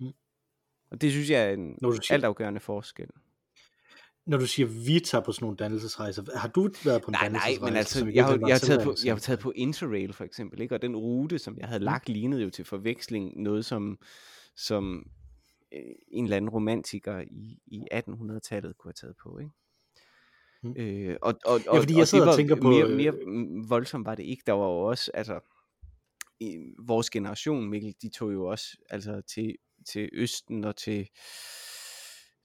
[0.00, 0.12] Mm.
[0.90, 1.78] Og det synes jeg er en
[2.10, 3.10] altafgørende forskel.
[4.26, 7.28] Når du siger, vi tager på sådan nogle dannelsesrejser, har du været på en Nej,
[7.28, 7.64] nej, dannelsesrejse?
[7.64, 10.60] men altså, jeg, har, jeg, har taget på, jeg har taget på Interrail for eksempel,
[10.60, 10.74] ikke?
[10.74, 11.84] og den rute, som jeg havde Mm.
[11.84, 13.98] lagt, lignede jo til forveksling noget, som,
[14.56, 15.06] som
[15.74, 19.38] øh, en eller anden romantiker i, i 1800-tallet kunne have taget på.
[19.38, 19.50] Ikke?
[20.62, 20.74] Mm.
[20.76, 23.12] Øh, og, og, og, fordi jeg og sidder og tænker på, mere, øh, mere
[23.68, 24.42] voldsomt var det ikke.
[24.46, 25.40] Der var jo også, altså,
[26.40, 29.56] i vores generation, Mikkel, de tog jo også altså, til,
[29.88, 31.08] til Østen og til,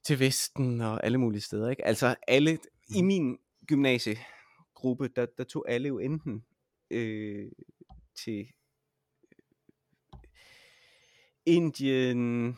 [0.04, 1.70] til Vesten og alle mulige steder.
[1.70, 1.86] Ikke?
[1.86, 2.58] Altså alle,
[2.88, 3.06] i Mm.
[3.06, 6.44] min gymnasiegruppe, der, der tog alle jo enten
[6.90, 7.50] øh,
[8.14, 8.46] til
[11.46, 12.56] Indien,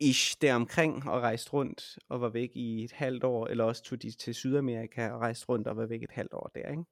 [0.00, 4.02] ish deromkring og rejste rundt og var væk i et halvt år, eller også tog
[4.02, 6.84] de til Sydamerika og rejste rundt og var væk et halvt år der, ikke?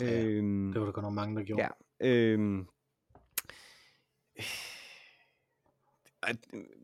[0.00, 1.68] Ja, øhm, Det var der godt nok mange, der gjorde.
[2.00, 2.06] Ja.
[2.08, 2.66] Øhm,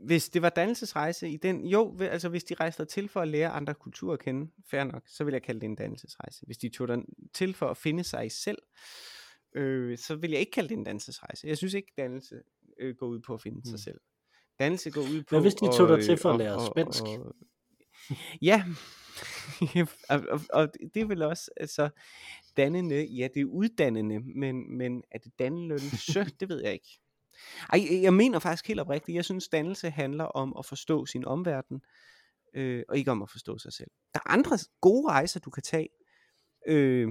[0.05, 3.51] hvis det var dannelsesrejse i den, jo, altså hvis de rejste til for at lære
[3.51, 6.47] andre kulturer at kende, fair nok, så vil jeg kalde det en dannelsesrejse.
[6.47, 8.59] Hvis de tog den til for at finde sig selv,
[9.55, 11.47] øh, så vil jeg ikke kalde det en dannelsesrejse.
[11.47, 12.43] Jeg synes ikke, dannelse
[12.81, 13.65] øh, går ud på at finde mm.
[13.65, 13.79] sig Mm.
[13.79, 14.01] selv.
[14.59, 17.03] Dannelse går ud på Hvad hvis de tog dig til for at lære spansk?
[17.03, 17.37] Og,
[18.43, 18.65] ja,
[20.11, 21.89] og, og, og det vel også, altså,
[22.57, 25.75] dannende, ja, det er uddannende, men, men er det dannende,
[26.41, 27.01] det ved jeg ikke.
[27.73, 31.83] Ej, jeg mener faktisk helt oprigtigt, jeg synes, dannelse handler om at forstå sin omverden,
[32.55, 33.91] øh, og ikke om at forstå sig selv.
[34.15, 35.89] Der er andre gode rejser, du kan tage
[36.67, 37.09] øh,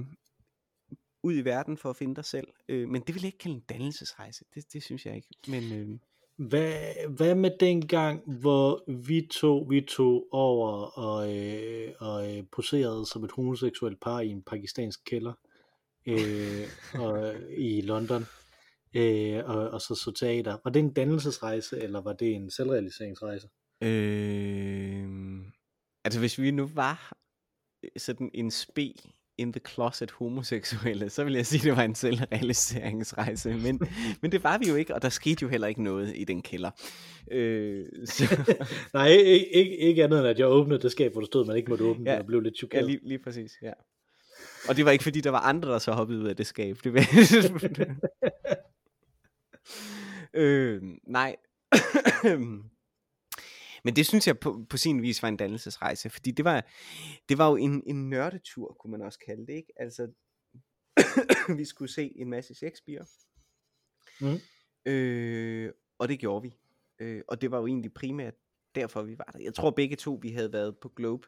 [1.22, 3.56] ud i verden for at finde dig selv, øh, men det vil jeg ikke kalde
[3.56, 5.28] en dannelsesrejse, det, det synes jeg ikke.
[5.48, 5.98] Men øh,
[6.48, 12.44] Hvad, hvad med den gang, hvor vi to, vi tog over og, øh, og øh,
[12.52, 15.32] poserede som et homoseksuelt par i en pakistansk kælder
[16.06, 18.26] øh, og, øh, i London,
[18.96, 20.56] øh, og, og så så teater.
[20.64, 23.48] Var det en dannelsesrejse, eller var det en selvrealiseringsrejse?
[23.82, 25.06] øh,
[26.04, 27.12] altså hvis vi nu var
[27.84, 28.92] øh, sådan en spe
[29.38, 33.80] in the closet homoseksuelle, så vil jeg sige, at det var en selvrealiseringsrejse, men,
[34.22, 36.42] men det var vi jo ikke, og der skete jo heller ikke noget i den
[36.42, 36.70] kælder.
[37.30, 38.24] Øh, så,
[38.94, 41.56] Nej, ikke, ikke, ikke andet end at jeg åbnede det skab, hvor der stod, man
[41.56, 42.12] ikke måtte åbne Ja.
[42.12, 42.20] ja.
[42.20, 42.86] og blev lidt ja, chokeret.
[42.86, 43.72] lige, lige præcis, ja.
[44.68, 46.76] Og det var ikke fordi, der var andre, der så hoppede ud af det skab.
[46.84, 47.00] Det var...
[50.36, 51.36] øh, nej.
[53.84, 56.66] Men det synes jeg på, på sin vis var en dannelsesrejse, fordi det var,
[57.28, 59.72] det var jo en, en nørdetur, kunne man også kalde det, ikke?
[59.76, 60.12] Altså,
[61.58, 63.06] vi skulle se en masse Shakespeare,
[64.20, 64.38] Mm.
[64.92, 66.54] øh, og det gjorde vi.
[66.98, 68.34] Øh, og det var jo egentlig primært
[68.74, 69.38] derfor, vi var der.
[69.38, 71.26] Jeg tror begge to, vi havde været på Globe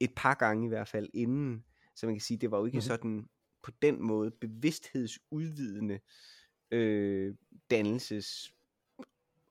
[0.00, 1.64] et par gange i hvert fald inden,
[1.96, 2.82] så man kan sige, det var jo ikke Mhm.
[2.82, 3.28] sådan
[3.62, 6.00] på den måde bevidsthedsudvidende
[6.70, 7.34] øh,
[7.70, 8.52] dannelses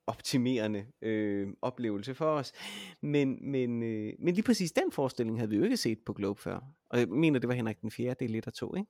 [0.07, 2.53] optimerende øh, oplevelse for os.
[3.01, 6.41] Men, men, øh, men lige præcis den forestilling havde vi jo ikke set på Globe
[6.41, 6.59] før.
[6.89, 8.89] Og jeg mener, det var Henrik den 4., det er lidt og to, ikke?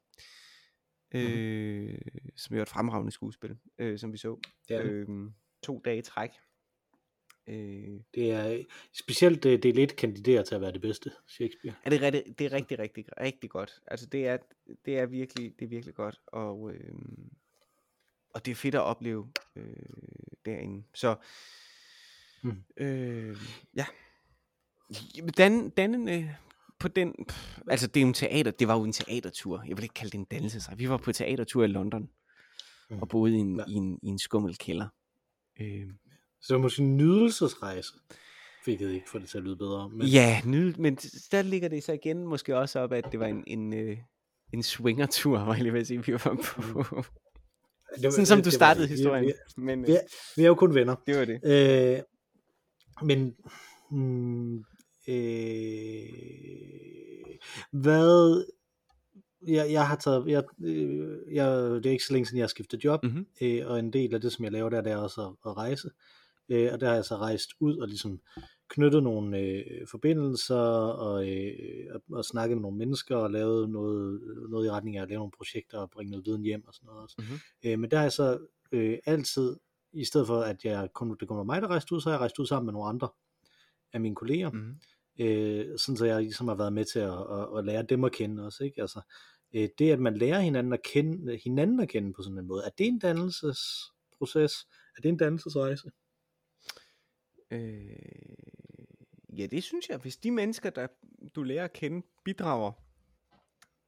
[1.13, 1.97] Øh,
[2.35, 4.39] som jo er et fremragende skuespil, øh, som vi så.
[4.69, 4.83] Ja.
[4.83, 5.07] Øh,
[5.63, 6.29] to dage i træk.
[7.47, 11.75] Øh, Det er specielt det, det er lidt kandiderer til at være det bedste Shakespeare.
[11.83, 13.81] er det, rigtig, det er rigtig, rigtig, rigtig godt.
[13.87, 14.37] Altså det er,
[14.85, 16.21] det er virkelig, det er virkelig godt.
[16.27, 16.93] Og, øh,
[18.35, 19.65] og det er fedt at opleve øh,
[20.45, 20.83] derinde.
[20.93, 21.15] Så
[22.43, 22.63] Mm.
[22.77, 23.37] øh,
[23.75, 23.85] ja.
[25.37, 26.35] Dan, dannende
[26.79, 29.63] på den, pff, altså det er jo en teater, det var jo en teatertur.
[29.67, 30.77] Jeg vil ikke kalde det en dannelsesrejse.
[30.77, 32.09] Vi var på teatertur i London
[32.89, 32.99] Mm.
[33.01, 33.63] og boede i en, Ja.
[33.67, 34.87] i en, i en skummel kælder.
[35.61, 35.87] Øh,
[36.41, 37.89] Så det var måske en nydelsesrejse.
[38.67, 39.89] Jeg ikke få det til at lyde bedre.
[39.89, 40.95] Men, Ja, nyd, men
[41.31, 43.97] der ligger det så igen måske også op, at det var en, en, øh,
[44.53, 47.03] en swingertur, var jeg lige ved at sige, vi var på.
[47.95, 48.89] Det var, Sådan som det- du startede det.
[48.89, 49.25] Historien.
[49.25, 49.99] Vi, Men øh, vi, er-
[50.37, 50.95] vi er jo kun venner.
[51.07, 51.39] det var det.
[51.43, 51.99] Øh,
[53.03, 53.35] men
[53.91, 54.57] mm,
[55.07, 56.05] øh,
[57.71, 58.45] hvad
[59.47, 62.47] jeg, jeg har taget jeg, øh, jeg, det er ikke så længe siden jeg har
[62.47, 63.25] skiftet job Mhm.
[63.41, 65.57] øh, og en del af det som jeg laver der det er også at, at
[65.57, 65.89] rejse
[66.49, 68.19] øh, og der har jeg så rejst ud og ligesom
[68.69, 74.21] knyttet nogle øh, forbindelser og, øh, og, og snakket med nogle mennesker og lavet noget,
[74.49, 76.87] noget i retning af at lave nogle projekter og bringe noget viden hjem og sådan
[76.87, 77.15] noget også.
[77.19, 77.39] Mhm.
[77.65, 78.39] Øh, men der har jeg så
[78.71, 79.57] øh, altid,
[79.93, 82.13] i stedet for at jeg kun, det kun var mig, der rejste ud, så har
[82.13, 83.09] jeg rejst ud sammen med nogle andre
[83.93, 84.57] af mine kolleger, mm.
[84.57, 84.79] Mhm.
[85.19, 88.11] øh, sådan så jeg ligesom har været med til at, at, at lære dem at
[88.11, 88.81] kende også, ikke?
[88.81, 89.01] Altså,
[89.53, 92.63] øh, det at man lærer hinanden at kende, hinanden at kende på sådan en måde,
[92.65, 94.67] er det en dannelsesproces?
[94.97, 95.91] Er det en dannelsesrejse?
[97.51, 98.54] Øh,
[99.37, 99.97] ja, det synes jeg.
[99.97, 100.87] Hvis de mennesker, der
[101.35, 102.71] du lærer at kende, bidrager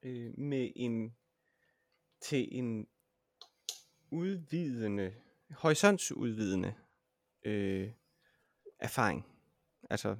[0.03, 1.15] øh, med en
[2.21, 2.87] til en
[4.11, 5.13] udvidende,
[5.51, 6.73] horisontsudvidende
[7.45, 7.89] øh,
[8.79, 9.25] erfaring.
[9.89, 10.15] Altså,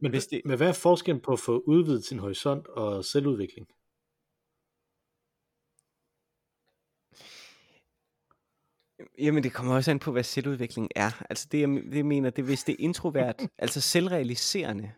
[0.00, 0.42] Men, Hvis det...
[0.44, 3.68] men hvad er forskellen på at få udvidet sin horisont og selvudvikling?
[9.18, 11.22] Jamen, det kommer også an på, hvad selvudvikling er.
[11.30, 14.90] Altså, det jeg, det jeg mener, det er, hvis det er introvert, altså selvrealiserende.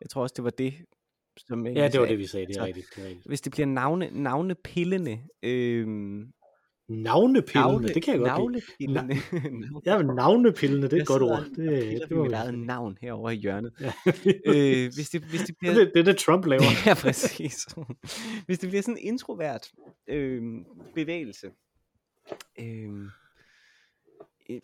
[0.00, 0.74] Jeg tror også, det var det,
[1.38, 2.46] som jeg Ja, det var det, vi sagde.
[2.46, 2.86] Det er rigtigt.
[2.96, 3.26] Det er rigtigt.
[3.26, 6.32] Hvis det bliver navne, navnepillende, øhm,
[6.88, 8.92] Navnepillende, navle, det kan jeg godt lide.
[8.92, 9.14] navlepillende.
[9.66, 11.44] Navle- Ja, men navnepillende, det er et godt ord.
[11.56, 13.72] Det, det må mit eget navn herovre i hjørnet.
[13.80, 13.92] Ja.
[14.46, 15.74] øh, hvis, det, hvis det bliver...
[15.74, 16.62] det, det er det, Trump laver.
[16.86, 17.66] Ja, præcis.
[18.46, 19.70] Hvis det bliver sådan en introvert
[20.08, 20.42] øh,
[20.94, 21.46] bevægelse,
[22.60, 23.08] øh, øh,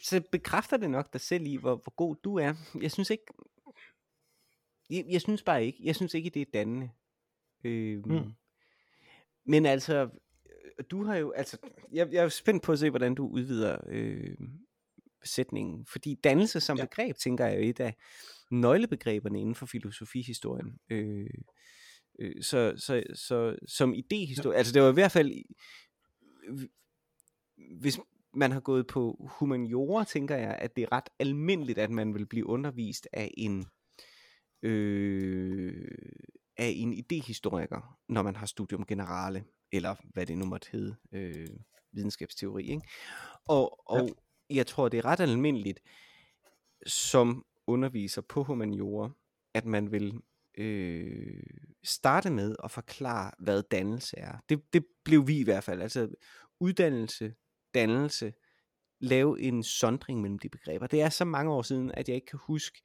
[0.03, 2.55] så bekræfter det nok dig selv i, hvor, hvor god du er.
[2.81, 3.25] Jeg synes ikke,
[4.91, 6.91] jeg, jeg synes bare ikke, jeg synes ikke, det er dannende.
[7.65, 8.33] Øh, Mm.
[9.45, 9.95] Men altså,
[10.47, 11.59] øh, du har jo, altså,
[11.93, 14.37] jeg, jeg er jo spændt på at se, hvordan du udvider øh,
[15.25, 15.87] sætningen.
[15.87, 16.85] Fordi dannelse som Ja.
[16.85, 17.95] begreb, tænker jeg, er jo et af
[18.51, 20.79] nøglebegreberne inden for filosofihistorien.
[20.91, 21.31] Øh,
[22.19, 24.57] øh, så, så, så som idéhistorie, ja.
[24.59, 25.33] altså det var i hvert fald,
[27.81, 28.01] hvis
[28.35, 32.27] man har gået på humaniora, tænker jeg, at det er ret almindeligt, at man vil
[32.27, 33.67] blive undervist af en
[34.63, 35.89] øh,
[36.57, 41.49] af en idehistoriker, når man har studium generale, eller hvad det nu måtte hedde, øh,
[41.93, 42.63] videnskabsteori.
[42.63, 42.83] Ikke?
[43.45, 44.09] Og, og
[44.51, 44.57] ja.
[44.57, 45.81] jeg tror, det er ret almindeligt,
[46.87, 49.11] som underviser på humaniora,
[49.55, 50.21] at man vil
[50.59, 51.43] øh,
[51.85, 54.39] starte med at forklare, hvad dannelse er.
[54.49, 55.83] Det, det blev vi i hvert fald.
[55.83, 56.09] Altså
[56.61, 57.35] uddannelse,
[57.81, 58.33] dannelse,
[59.01, 60.87] lave en sondring mellem de begreber.
[60.87, 62.83] Det er så mange år siden, at jeg ikke kan huske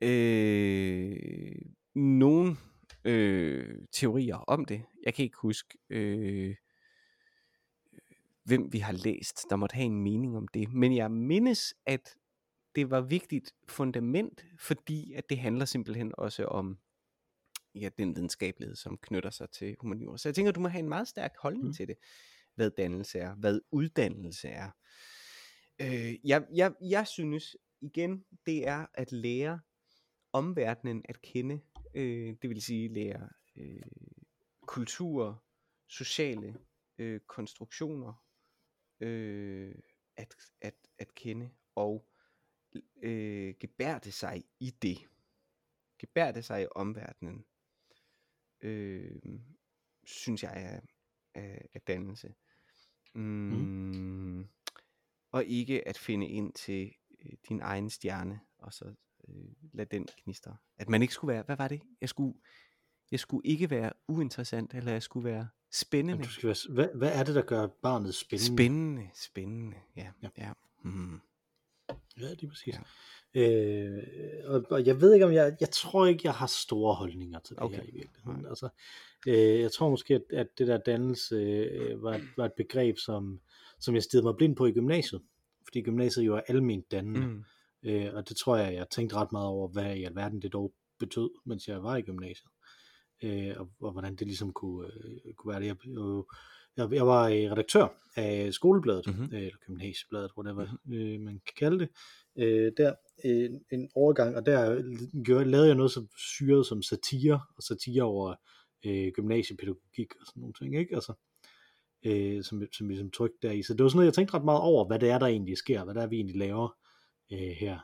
[0.00, 1.56] øh,
[1.94, 2.58] nogen
[3.04, 4.82] øh, teorier om det.
[5.04, 6.54] Jeg kan ikke huske, øh,
[8.44, 10.72] hvem vi har læst, der måtte have en mening om det.
[10.72, 12.16] Men jeg mindes, at
[12.74, 16.78] det var vigtigt fundament, fordi at det handler simpelthen også om
[17.74, 20.18] ja, den videnskabelighed, som knytter sig til humaniora.
[20.18, 21.72] Så jeg tænker, du må have en meget stærk holdning Mm.
[21.72, 21.96] til det,
[22.58, 24.70] hvad dannelse er, hvad uddannelse er.
[25.80, 29.60] Øh, jeg, jeg, jeg synes igen, det er at lære
[30.32, 31.60] omverdenen at kende,
[31.94, 33.82] øh, det vil sige lære øh,
[34.66, 35.44] kultur,
[35.88, 36.56] sociale
[36.98, 38.24] øh, konstruktioner
[39.00, 39.74] øh,
[40.16, 42.08] at, at, at kende og
[43.02, 44.98] øh, gebærde sig i det.
[45.98, 47.44] Gebærde sig i omverdenen,
[48.60, 49.20] øh,
[50.04, 50.80] synes jeg er,
[51.34, 52.34] er, er dannelse.
[53.14, 54.46] Mm, mm.
[55.30, 56.92] Og ikke at finde ind til
[57.24, 58.94] øh, din egen stjerne, og så
[59.28, 59.34] øh,
[59.72, 60.56] lade den knistre.
[60.76, 61.82] At man ikke skulle være, hvad var det?
[62.00, 62.38] Jeg skulle,
[63.10, 66.12] jeg skulle ikke være uinteressant, eller jeg skulle være spændende.
[66.12, 68.54] Jamen, du skal være, hvad, hvad er det, der gør barnet spændende?
[68.54, 70.12] Spændende, spændende, ja.
[70.22, 70.28] Ja.
[70.38, 70.46] ja.
[70.46, 70.52] ja.
[70.82, 71.20] Mm.
[72.20, 72.74] Ja, det er præcis.
[72.74, 72.80] Ja.
[73.34, 73.98] Øh,
[74.44, 77.56] og, og jeg ved ikke om jeg, jeg tror ikke jeg har store holdninger til
[77.56, 77.76] det Okay.
[77.76, 78.46] her i virkeligheden.
[78.46, 78.68] Altså,
[79.28, 83.40] øh, jeg tror måske at, at det der dannelse øh, var, var et begreb som,
[83.80, 85.22] som jeg stirrede mig blind på i gymnasiet,
[85.64, 87.44] fordi gymnasiet jo er alment dannende, Mm.
[87.82, 90.72] øh, og det tror jeg jeg tænkte ret meget over hvad i alverden det dog
[90.98, 92.50] betød, mens jeg var i gymnasiet.
[93.22, 95.66] Øh, og, og hvordan det ligesom kunne, øh, kunne være det.
[95.66, 96.22] Jeg, jeg,
[96.78, 97.86] jeg, jeg var øh, redaktør
[98.16, 99.16] af skolebladet, Mhm.
[99.18, 99.36] mm-hmm.
[99.36, 100.94] eller gymnasiebladet, whatever mm-hmm.
[100.94, 101.88] øh, man kan kalde det,
[102.38, 104.82] øh, der en, en overgang, og der
[105.24, 108.34] gjorde, lavede jeg noget så syret som satire, og satire over
[108.86, 110.94] øh, gymnasiepædagogik og sådan nogle ting, ikke?
[110.94, 111.12] Altså,
[112.06, 113.10] øh, som, som ligesom
[113.42, 113.62] der i.
[113.62, 115.56] Så det var sådan noget, jeg tænkte ret meget over, hvad det er, der egentlig
[115.56, 116.76] sker, hvad det er, vi egentlig laver
[117.32, 117.78] øh, her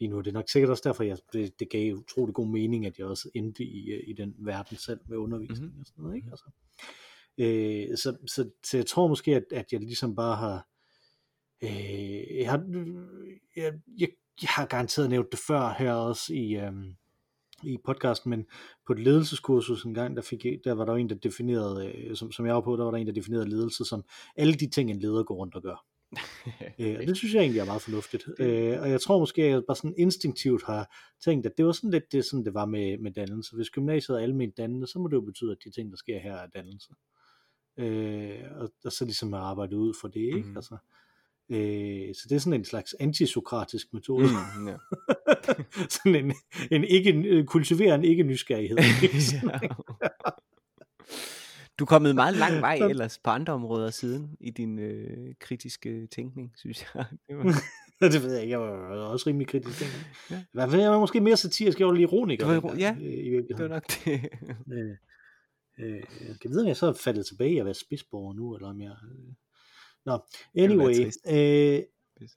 [0.00, 0.18] lige nu.
[0.20, 3.06] Det er nok sikkert også derfor, jeg, det, det gav utrolig god mening, at jeg
[3.06, 5.66] også endte i, øh, i den verden selv med undervisning Mhm.
[5.66, 5.80] mm-hmm.
[5.80, 6.28] og sådan noget, ikke?
[6.30, 6.94] Altså, øh,
[7.96, 10.66] så, så, så jeg tror måske, at, at jeg ligesom bare har
[11.62, 12.64] øh, jeg, har
[13.56, 14.08] jeg, jeg,
[14.42, 16.94] jeg har garanteret nævnt det før her også i, øhm,
[17.62, 18.46] i podcasten, men
[18.86, 22.16] på et ledelseskursus en gang, der, fik jeg, der var der en, der definerede, øh,
[22.16, 24.04] som, som jeg var på, der var der en, der definerede ledelse som
[24.36, 25.84] alle de ting, en leder går rundt og gør.
[26.78, 28.24] Øh, og det synes jeg egentlig er meget fornuftigt.
[28.38, 31.72] Øh, og jeg tror måske, at jeg bare sådan instinktivt har tænkt, at det var
[31.72, 33.56] sådan lidt det, sådan det var med, med dannelse.
[33.56, 36.18] Hvis gymnasiet er almindeligt dannende, så må det jo betyde, at de ting, der sker
[36.18, 36.88] her, er dannelse.
[37.78, 40.48] Øh, og, og så ligesom at arbejde ud for det, ikke?
[40.48, 40.56] Mhm.
[40.56, 40.76] Altså,
[41.50, 44.26] øh, så det er sådan en slags antisokratisk metode.
[44.58, 44.76] Mm, ja.
[45.88, 46.34] sådan en,
[46.70, 48.78] en ikke, kultivere en ikke nysgerrighed.
[49.32, 49.58] ja.
[51.78, 56.06] Du er kommet meget lang vej ellers på andre områder siden i din øh, kritiske
[56.06, 57.04] tænkning, synes jeg.
[57.28, 59.82] Det var, det ved jeg ikke, jeg var også rimelig kritisk.
[59.82, 59.86] Ja.
[60.36, 60.42] Ja.
[60.52, 62.60] Hvad ved jeg var måske mere satirisk, jeg var lige ironiker.
[62.60, 63.58] Du var ja, øh, i det virkeligheden.
[63.58, 63.84] var nok
[64.66, 64.98] det.
[65.78, 66.02] Øh,
[66.40, 68.94] kan vide, om jeg så er faldet tilbage at være spidsborger nu, eller om jeg...
[69.10, 69.32] Øh...
[70.06, 70.18] Nå,
[70.56, 71.10] anyway.
[71.28, 71.82] Øh,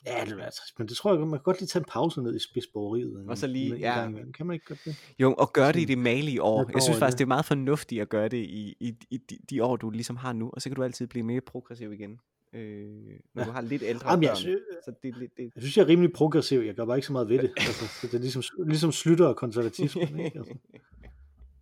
[0.06, 2.22] Ja, det er trist, men det tror jeg, man kan godt lige tage en pause
[2.22, 3.26] ned i spidsborgeriet.
[3.30, 4.00] Og så lige- ja.
[4.00, 4.34] gang.
[4.36, 4.96] Kan man ikke godt det?
[5.20, 6.72] Jo, og gør det i det malige år.
[6.74, 7.20] Jeg synes faktisk, det.
[7.20, 10.16] det er meget fornuftigt at gøre det i, i, i de, de år, du ligesom
[10.16, 12.20] har nu, og så kan du altid blive mere progressiv igen,
[12.54, 12.88] øh,
[13.36, 13.48] når Ja.
[13.48, 14.36] du har lidt ældre Jamen, jeg, børn.
[14.38, 15.44] synes, Så det lidt det.
[15.56, 16.60] jeg synes, jeg er rimelig progressiv.
[16.60, 17.52] Jeg gør bare ikke så meget ved det.
[17.58, 20.20] Altså, så det er ligesom, ligesom slutter og konservatismen.
[20.20, 20.38] Ikke?
[20.40, 20.54] Altså,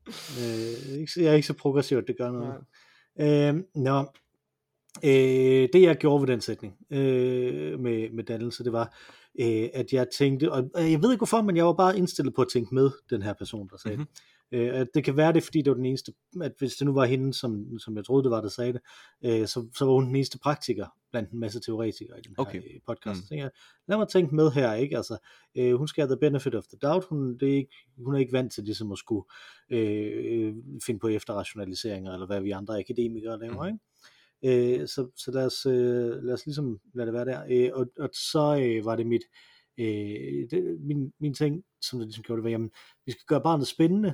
[0.07, 2.53] øh, jeg er ikke så progressiv, at det gør noget.
[3.19, 3.99] Øh, nå,
[5.03, 8.97] øh, det jeg gjorde ved den sætning øh, med, med dannelse, det var,
[9.39, 12.41] øh, at jeg tænkte, og jeg ved ikke hvorfor, men jeg var bare indstillet på
[12.41, 14.07] at tænke med den her person, der sagde Mhm.
[14.51, 17.05] Øh, det kan være det, fordi det var den eneste, at hvis det nu var
[17.05, 18.81] hende, som, som jeg troede det var, der sagde det,
[19.25, 22.45] øh, så, så var hun den eneste praktiker blandt en masse teoretikere i den her
[22.45, 22.59] Okay.
[22.59, 22.79] okay.
[22.87, 23.19] podcast.
[23.21, 23.25] Mm.
[23.27, 23.49] Så jeg,
[23.87, 24.97] lad mig tænke med her, ikke?
[24.97, 25.17] Altså,
[25.57, 28.19] øh, hun skal have the benefit of the doubt, hun, det er ikke, hun er
[28.19, 29.23] ikke vant til ligesom at skulle
[29.69, 30.53] øh,
[30.85, 33.67] finde på efterrationaliseringer, eller hvad vi andre akademikere laver, Mhm.
[33.67, 33.79] ikke?
[34.81, 37.41] Øh, så, så lad os, øh, lad os ligesom lade det være der.
[37.49, 39.21] Øh, og, og så øh, var det mit,
[39.77, 42.71] øh, det, min, min ting, som det ligesom gjorde, det var, jamen,
[43.05, 44.13] vi skal gøre barnet spændende,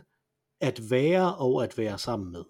[0.62, 2.44] at være og at være sammen med.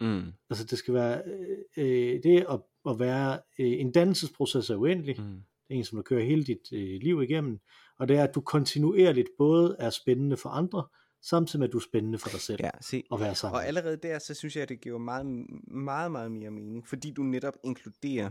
[0.00, 0.32] Mm.
[0.50, 5.16] Altså det skal være, øh, øh, det at, at være, øh, en dannelsesproces er uendelig,
[5.20, 5.24] Mm.
[5.68, 7.58] det er en, som du kører hele dit øh, liv igennem,
[7.98, 10.86] og det er, at du kontinuerligt både er spændende for andre,
[11.22, 13.04] samtidig med, at du er spændende for dig selv Ja, se.
[13.12, 13.56] at være sammen.
[13.56, 15.26] Og allerede der, så synes jeg, at det giver meget,
[15.66, 18.30] meget, meget mere mening, fordi du netop inkluderer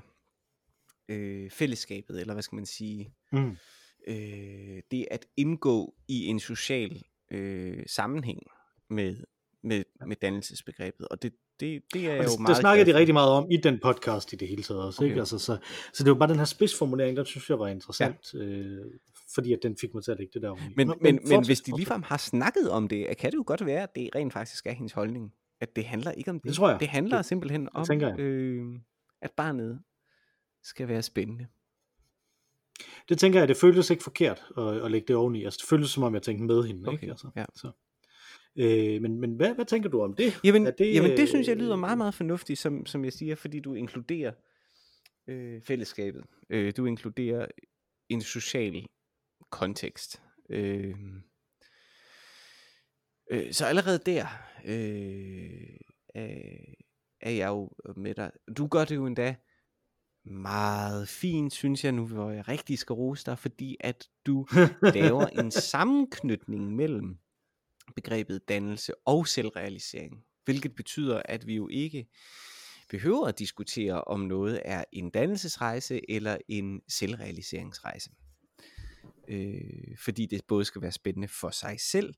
[1.09, 3.57] øh, fællesskabet, eller hvad skal man sige, Mm.
[4.07, 8.39] øh, det at indgå i en social øh, sammenhæng
[8.89, 9.15] med,
[9.63, 12.83] med, med dannelsesbegrebet, og det, det, det er Og jeg jo det, meget det snakker
[12.83, 14.99] glad de rigtig meget om i den podcast i det hele taget også.
[15.01, 15.09] Okay.
[15.09, 15.19] Ikke?
[15.19, 15.57] Altså, så,
[15.93, 18.39] så det var bare den her spidsformulering, der synes jeg var interessant, ja.
[18.39, 18.85] øh,
[19.35, 20.73] fordi at den fik mig til at lægge det der oveni.
[20.75, 23.43] Men, Nå, men, men fortsæt, hvis de ligefrem har snakket om det, kan det jo
[23.47, 25.33] godt være, at det rent faktisk er hendes holdning.
[25.61, 26.47] At det handler ikke om det.
[26.47, 26.79] Det tror jeg.
[26.79, 27.85] Det handler Det- simpelthen om,
[28.19, 28.65] øh,
[29.21, 29.79] at barnet
[30.63, 31.47] skal være spændende.
[33.09, 35.43] Det tænker jeg, det føltes ikke forkert at, at lægge det oveni.
[35.43, 36.87] Altså, det føltes som om, jeg tænkte med hende.
[36.87, 37.11] Okay, Ikke?
[37.11, 37.45] Altså, ja.
[37.55, 37.71] så.
[38.55, 40.39] Øh, men men hvad, hvad tænker du om det?
[40.43, 43.13] Jamen, Er det, jamen det synes jeg lyder øh, meget, meget fornuftigt, som, som jeg
[43.13, 44.31] siger, fordi du inkluderer
[45.27, 46.23] øh, fællesskabet.
[46.49, 47.47] Øh, du inkluderer
[48.09, 48.85] en social
[49.49, 50.21] kontekst.
[50.49, 50.95] Øh,
[53.31, 54.25] øh, så allerede der
[54.65, 55.77] øh,
[56.15, 56.29] er,
[57.21, 58.31] er jeg jo med dig.
[58.57, 59.35] Du gør det jo endda
[60.25, 64.47] meget fint, synes jeg nu, hvor jeg rigtig skal rose dig, fordi at du
[64.95, 67.17] laver en sammenknytning mellem
[67.95, 70.23] begrebet dannelse og selvrealisering.
[70.45, 72.07] Hvilket betyder, at vi jo ikke
[72.89, 78.09] behøver at diskutere, om noget er en dannelsesrejse eller en selvrealiseringsrejse.
[79.27, 82.13] Øh, fordi det både skal være spændende for sig selv,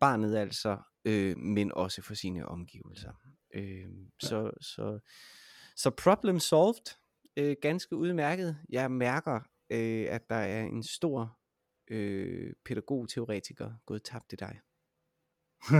[0.00, 3.12] barnet altså, øh, men også for sine omgivelser.
[3.54, 3.86] Øh,
[4.20, 4.98] så, så,
[5.76, 7.01] så problem solved,
[7.36, 8.56] øh, ganske udmærket.
[8.68, 9.40] Jeg mærker,
[9.70, 11.38] øh, at der er en stor
[11.90, 14.60] øh, pædagogteoretiker gået tabt i dig.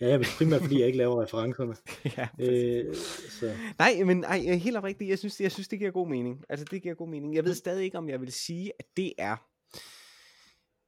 [0.00, 1.74] ja, men primært fordi jeg ikke laver referencerne.
[2.18, 2.94] ja, Øh,
[3.30, 3.54] så.
[3.78, 6.44] Nej, men ej, jeg helt oprigtigt, jeg synes, jeg synes, det giver god mening.
[6.48, 7.34] Altså, det giver god mening.
[7.34, 9.36] Jeg ved stadig ikke, om jeg vil sige, at det er...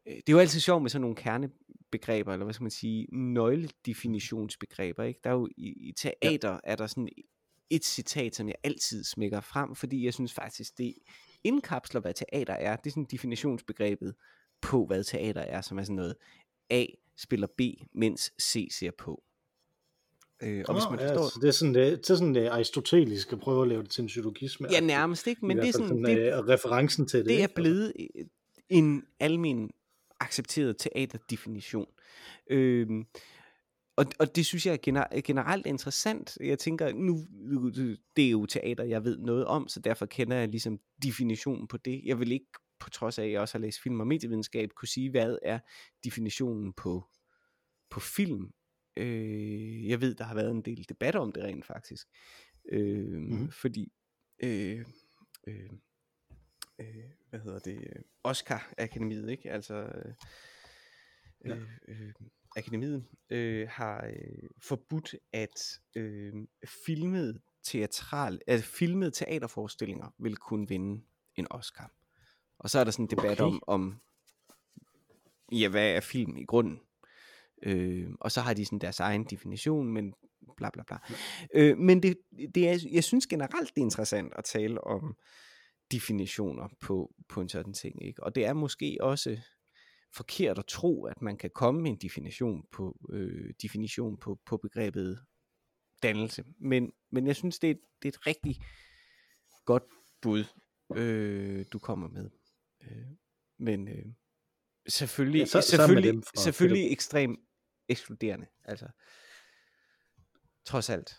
[0.06, 3.06] Øh, Det er jo altid sjovt med sådan nogle kernebegreber, eller hvad skal man sige,
[3.12, 5.20] nøgledefinitionsbegreber, ikke?
[5.24, 7.08] Der er jo i, i teater, er der sådan
[7.70, 10.94] et citat, som jeg altid smækker frem, fordi jeg synes faktisk, det
[11.44, 12.76] indkapsler, hvad teater er.
[12.76, 14.14] Det er sådan definitionsbegrebet
[14.60, 16.14] på, hvad teater er, som er sådan noget
[16.70, 16.84] A
[17.16, 17.60] spiller B,
[17.94, 19.22] mens C ser på.
[20.42, 22.46] Øh, og hvis man ja, forstår, så det er sådan, det, det er sådan det
[22.46, 24.68] aristotelisk at prøve at lave det til en psykologisme.
[24.70, 27.26] Ja, nærmest ikke, men det er fald sådan, det, øh, referencen til det.
[27.26, 27.54] det er ikke?
[27.54, 28.24] blevet øh,
[28.68, 29.70] en almen
[30.20, 31.86] accepteret teaterdefinition.
[32.50, 33.06] Øhm,
[33.98, 36.36] og, og det synes jeg er gener- generelt interessant.
[36.40, 37.26] Jeg tænker, nu,
[38.16, 41.76] det er jo teater, jeg ved noget om, så derfor kender jeg ligesom definitionen på
[41.76, 42.02] det.
[42.04, 42.46] Jeg vil ikke,
[42.80, 45.58] på trods af at jeg også har læst film og medievidenskab, kunne sige, hvad er
[46.04, 47.04] definitionen på,
[47.90, 48.52] på film.
[48.96, 52.08] Øh, jeg ved, der har været en del debat om det rent faktisk.
[52.72, 53.20] Øh, Mhm.
[53.32, 53.50] mm-hmm.
[53.50, 53.92] Fordi
[54.42, 54.84] øh,
[55.46, 55.70] øh,
[56.78, 59.50] øh, hvad hedder det, øh, Oscar Akademiet, ikke?
[59.50, 60.12] Altså øh,
[61.44, 61.54] Ja.
[61.56, 62.12] øh, øh,
[62.58, 66.32] Akademiet øh, har øh, forbudt at øh,
[66.86, 71.02] filmet teatral, altså filmet teaterforestillinger vil kunne vinde
[71.36, 71.92] en Oscar.
[72.58, 73.42] Og så er der sådan en debat Okay.
[73.42, 74.00] om, om
[75.52, 76.80] ja, hvad er film i grunden?
[77.62, 80.14] Øh, og så har de sådan deres egen definition, men
[80.56, 80.98] bla bla bla.
[81.54, 82.18] Øh, men det,
[82.54, 85.16] det er, jeg synes generelt, det er interessant at tale om
[85.92, 88.06] definitioner på, på en sådan ting.
[88.06, 88.22] Ikke?
[88.22, 89.38] Og det er måske også
[90.18, 94.56] forkert at tro, at man kan komme med en definition på, øh, definition på, på
[94.56, 95.24] begrebet
[96.02, 96.44] dannelse.
[96.60, 98.56] Men, men jeg synes, det er, det er et rigtig
[99.64, 99.82] godt
[100.22, 100.44] bud.
[100.96, 102.30] øh, du kommer med.
[102.82, 103.06] Øh,
[103.58, 104.04] men øh,
[104.88, 107.38] selvfølgelig, Ja, så- selvfølgelig, fra selvfølgelig ekstremt
[107.88, 108.46] ekskluderende.
[108.64, 108.88] Altså,
[110.66, 111.16] trods alt.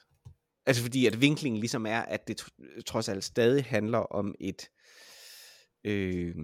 [0.65, 4.69] Altså fordi at vinklingen ligesom er, at det tr- trods alt stadig handler om et
[5.83, 6.35] øh,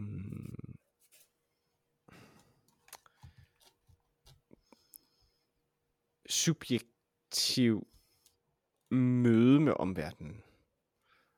[6.30, 7.88] subjektiv
[8.92, 10.44] møde med omverdenen.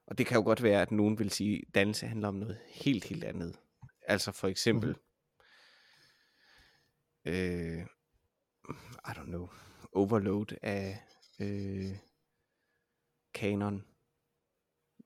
[0.07, 2.57] Og det kan jo godt være, at nogen vil sige, at dannelse handler om noget
[2.67, 3.59] helt, helt andet.
[4.01, 5.03] Altså for eksempel, mm-hmm.
[7.33, 7.85] øh,
[9.07, 9.49] I don't know,
[9.91, 11.03] overload af
[11.39, 11.97] øh,
[13.33, 13.85] kanon,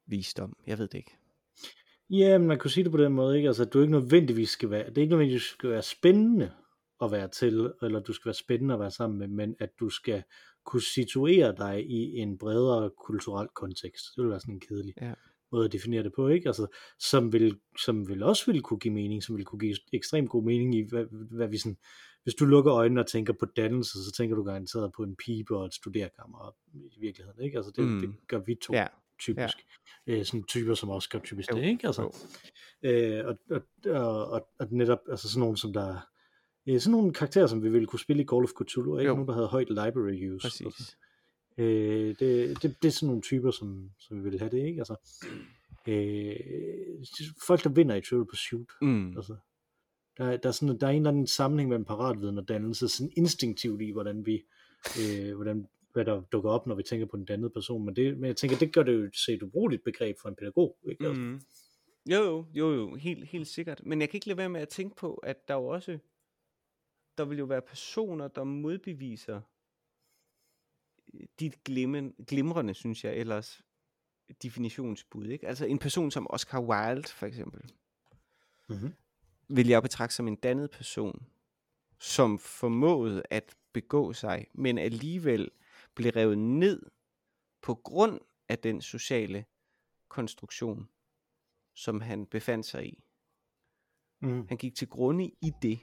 [0.05, 1.17] visdom, jeg ved det ikke.
[2.09, 3.47] Ja, men man kunne sige det på den måde, ikke?
[3.47, 6.51] Altså, at du ikke nødvendigvis skal være, det er ikke nødvendigvis skal være spændende
[7.01, 9.89] at være til, eller du skal være spændende at være sammen med, men at du
[9.89, 10.23] skal
[10.65, 14.05] kunne situere dig i en bredere kulturel kontekst.
[14.15, 15.13] Det vil være sådan en kedelig Ja.
[15.51, 16.49] måde at definere det på, ikke?
[16.49, 16.67] Altså,
[16.99, 20.43] som vil, som vil også ville kunne give mening, som vil kunne give ekstremt god
[20.43, 21.05] mening i, hvad,
[21.37, 21.77] hvad vi sådan,
[22.23, 25.57] hvis du lukker øjnene og tænker på dannelse, så tænker du garanteret på en pibe
[25.57, 27.57] og et studerkammer i virkeligheden, ikke?
[27.57, 27.99] Altså, det, Mm.
[27.99, 28.87] det gør vi to Ja,
[29.19, 29.57] typisk.
[30.07, 30.13] Ja.
[30.19, 31.87] Øh, sådan typer, som også gør typisk Jo, det, ikke?
[31.87, 32.11] Altså, jo.
[32.89, 33.37] Øh, og,
[33.85, 36.07] og, og, og, netop altså sådan nogle, som der
[36.67, 39.07] øh, sådan nogle karakterer, som vi ville kunne spille i Call of Cthulhu, ikke?
[39.09, 39.13] Jo.
[39.15, 40.45] Nogen, der havde højt library use.
[40.45, 40.97] Altså, præcis.
[41.57, 44.79] øh, det, det, det er sådan nogle typer, som, som vi vil have det, ikke?
[44.81, 44.95] Altså,
[45.87, 46.35] øh,
[47.47, 49.17] folk, der vinder i Trivial Pursuit, Mm.
[49.17, 49.35] altså,
[50.17, 53.11] der, der, er sådan, der er en eller anden sammenhæng mellem paratviden og dannelse, sådan
[53.17, 54.41] instinktivt i, hvordan vi,
[55.01, 58.17] øh, hvordan, hvad der dukker op, når vi tænker på den dannede person, men, det,
[58.17, 61.07] men jeg tænker, det gør det jo til et ubrugeligt begreb for en pædagog, ikke?
[61.07, 61.39] Altså, Mm.
[62.11, 63.81] Jo, jo, jo, jo, helt, helt sikkert.
[63.85, 65.99] Men jeg kan ikke lade være med at tænke på, at der jo også,
[67.17, 69.41] der vil jo være personer, der modbeviser
[71.13, 73.63] øh, dit glimme, glimrende, synes jeg, ellers
[74.43, 75.25] definitionsbud.
[75.25, 75.47] Ikke?
[75.47, 77.71] Altså en person som Oscar Wilde, for eksempel,
[78.69, 78.93] mm-hmm.
[79.47, 81.27] vil jeg betragte som en dannet person,
[81.99, 85.51] som formåede at begå sig, men alligevel
[85.95, 86.81] blev revet ned
[87.61, 89.45] på grund af den sociale
[90.07, 90.89] konstruktion,
[91.73, 93.03] som han befandt sig i.
[94.19, 94.47] Mm.
[94.47, 95.79] Han gik til grunde i det.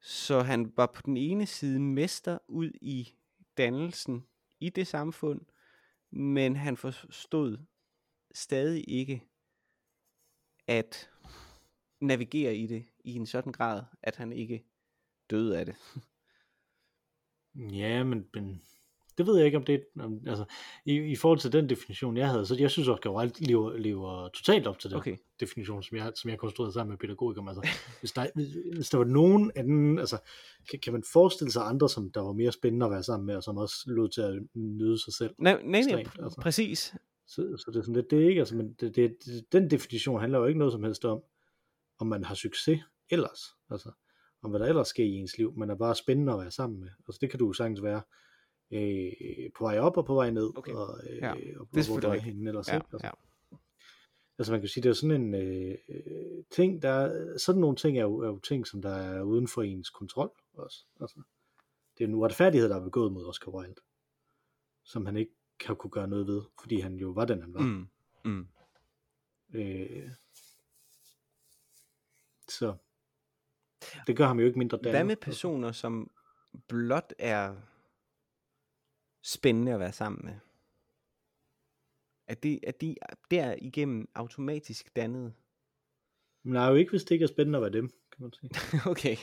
[0.00, 3.14] Så han var på den ene side mester ud i
[3.56, 4.26] dannelsen
[4.60, 5.40] i det samfund,
[6.10, 7.58] men han forstod
[8.34, 9.24] stadig ikke
[10.66, 11.10] at
[12.00, 14.64] navigere i det i en sådan grad, at han ikke
[15.30, 15.76] døde af det.
[17.54, 18.62] Ja, men, men
[19.18, 20.44] det ved jeg ikke, om det om, altså,
[20.84, 23.76] i, i forhold til den definition, jeg havde, så jeg synes også, at Wilde lever,
[23.76, 25.16] lever totalt op til den Okay.
[25.40, 27.48] definition, som jeg, som jeg konstruerede sammen med pædagogikere.
[27.48, 27.68] Altså,
[28.00, 28.26] hvis, der,
[28.74, 30.18] hvis, der var nogen anden, altså,
[30.70, 33.36] kan, kan man forestille sig andre, som der var mere spændende at være sammen med,
[33.36, 35.34] og som også lod til at nyde sig selv?
[35.38, 36.40] Nej, nej, nej altså.
[36.40, 36.94] præcis.
[37.26, 39.70] Så, så det er sådan lidt, det er ikke, altså, men det, det, det, den
[39.70, 41.22] definition handler jo ikke noget som helst om,
[41.98, 43.40] om man har succes ellers,
[43.70, 43.90] altså,
[44.42, 46.80] om hvad der ellers sker i ens liv, men er bare spændende at være sammen
[46.80, 46.88] med.
[47.08, 48.02] Altså, det kan du jo sagtens være
[48.70, 50.72] øh, på vej op og på vej ned, Okay.
[50.72, 52.86] og, øh, Ja, og, det er og hvor du er henne ellers, Ja, ikke?
[52.92, 53.56] Altså, ja.
[54.38, 55.74] altså, man kan sige, det er sådan en øh,
[56.50, 59.48] ting, der er, sådan nogle ting er jo, er jo ting, som der er uden
[59.48, 60.84] for ens kontrol også.
[61.00, 61.22] Altså,
[61.98, 63.80] det er en uretfærdighed, der er begået mod Oscar Wilde,
[64.84, 65.32] som han ikke
[65.66, 67.60] har kunne gøre noget ved, fordi han jo var den, han var.
[67.60, 67.88] Mm.
[68.24, 68.48] Mm.
[69.54, 70.10] Øh,
[72.48, 72.74] så
[74.06, 74.92] det gør ham jo ikke mindre dannet.
[74.92, 76.10] Hvad med personer, som
[76.68, 77.56] blot er
[79.22, 80.34] spændende at være sammen med?
[82.26, 82.96] Er de, er de
[83.30, 85.32] der igennem automatisk dannet?
[86.44, 88.50] Men nej, jo ikke, hvis det ikke er spændende at være dem, kan man sige.
[88.92, 89.16] okay.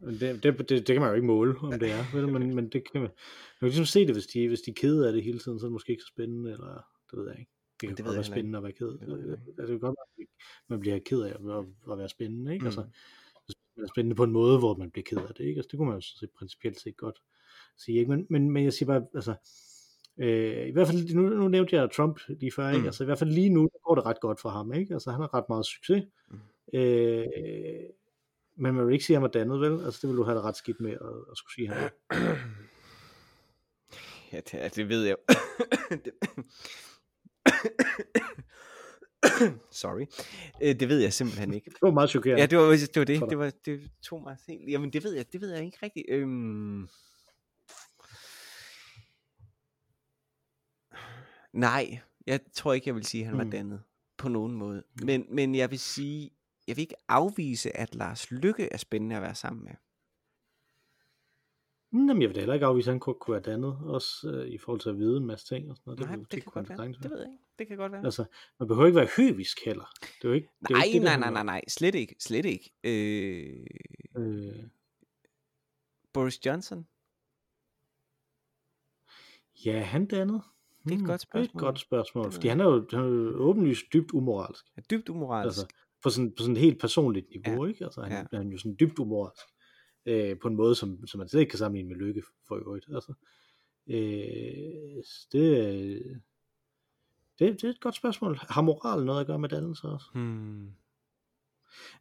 [0.00, 2.16] Det, det, det, det kan man jo ikke måle, om det er.
[2.16, 2.32] Vel?
[2.32, 3.10] Men, men det kan man, man
[3.60, 5.66] kan ligesom se det, hvis de, hvis de er kede af det hele tiden, så
[5.66, 7.52] er det måske ikke så spændende, eller det ved jeg ikke.
[7.80, 8.34] Det kan Det det godt være ikke.
[8.34, 8.86] spændende at være ked.
[8.86, 11.98] Det jeg Det, det, det kan godt være, at man bliver ked af at, at
[11.98, 12.62] være spændende, ikke?
[12.62, 12.66] Mm.
[12.66, 12.82] Altså,
[13.76, 15.58] det er spændende på en måde, hvor man bliver ked af det, ikke?
[15.58, 17.18] Altså, det kunne man jo så principielt set godt
[17.78, 18.10] sige, ikke?
[18.10, 19.34] Men, men, men jeg siger bare, altså,
[20.20, 22.80] øh, i hvert fald, nu, nu nævnte jeg Trump lige før, ikke?
[22.80, 22.86] Mm.
[22.86, 24.94] Altså, i hvert fald lige nu, går det ret godt for ham, ikke?
[24.94, 26.02] Altså, han har ret meget succes.
[26.30, 26.38] Mm.
[26.78, 27.26] Øh,
[28.56, 29.84] men man vil ikke sige, at han var dannet, vel?
[29.84, 30.98] Altså, det vil du have det ret skidt med at,
[31.30, 31.90] at skulle sige, han
[34.32, 35.16] ja, det, det ved jeg.
[35.90, 36.12] Det-
[39.70, 40.06] Sorry.
[40.62, 41.70] Øh, Det ved jeg simpelthen ikke.
[41.70, 42.40] Det var meget chokerende.
[42.40, 43.20] Ja, det var, det var det.
[43.30, 44.70] Det, var, det tog mig helt...
[44.70, 46.06] Jamen, det ved jeg, det ved jeg ikke rigtigt.
[46.08, 46.88] Øhm...
[51.52, 53.50] Nej, jeg tror ikke, jeg vil sige, at han var Mm.
[53.50, 53.82] dannet
[54.16, 54.82] på nogen måde.
[55.04, 56.30] Men, men jeg vil sige,
[56.66, 59.72] jeg vil ikke afvise, at Lars Lykke er spændende at være sammen med.
[61.92, 64.48] Jamen, jeg vil da heller ikke afvise, at han kunne, kunne være dannet, også øh,
[64.48, 66.00] i forhold til at vide en masse ting og sådan noget.
[66.00, 66.88] Nej, det, det kan godt være.
[66.88, 67.44] Det ved jeg ikke.
[67.58, 68.04] Det kan godt være.
[68.04, 68.24] Altså,
[68.58, 69.84] man behøver ikke være høvisk heller.
[70.00, 71.62] Det er jo ikke, det er jo nej, ikke det, det nej, nej, nej, nej,
[71.68, 72.72] slet ikke, slet ikke.
[72.84, 73.66] Øh,
[74.16, 74.64] Øh,
[76.12, 76.86] Boris Johnson,
[79.64, 80.42] ja, han dannet.
[80.88, 81.60] Det er et Hmm, godt Det er et spørgsmål.
[81.62, 84.64] godt spørgsmål, fordi han er jo, han er jo åbenlyst dybt umoralsk.
[84.76, 85.46] er dybt umoralsk.
[85.58, 87.68] Altså, på sådan, på sådan et helt personligt niveau, Ja.
[87.70, 87.84] ikke?
[87.84, 88.18] Altså, han, Ja.
[88.32, 88.36] ja.
[88.38, 89.44] han er jo sådan dybt umoralsk.
[90.06, 92.86] Øh, på en måde, som, som man slet ikke kan sammenligne med lykke for øvrigt.
[92.94, 93.12] Altså,
[93.86, 95.42] øh, det,
[97.38, 98.38] det, det er et godt spørgsmål.
[98.48, 100.06] Har moral noget at gøre med dannelse også?
[100.14, 100.66] Hmm.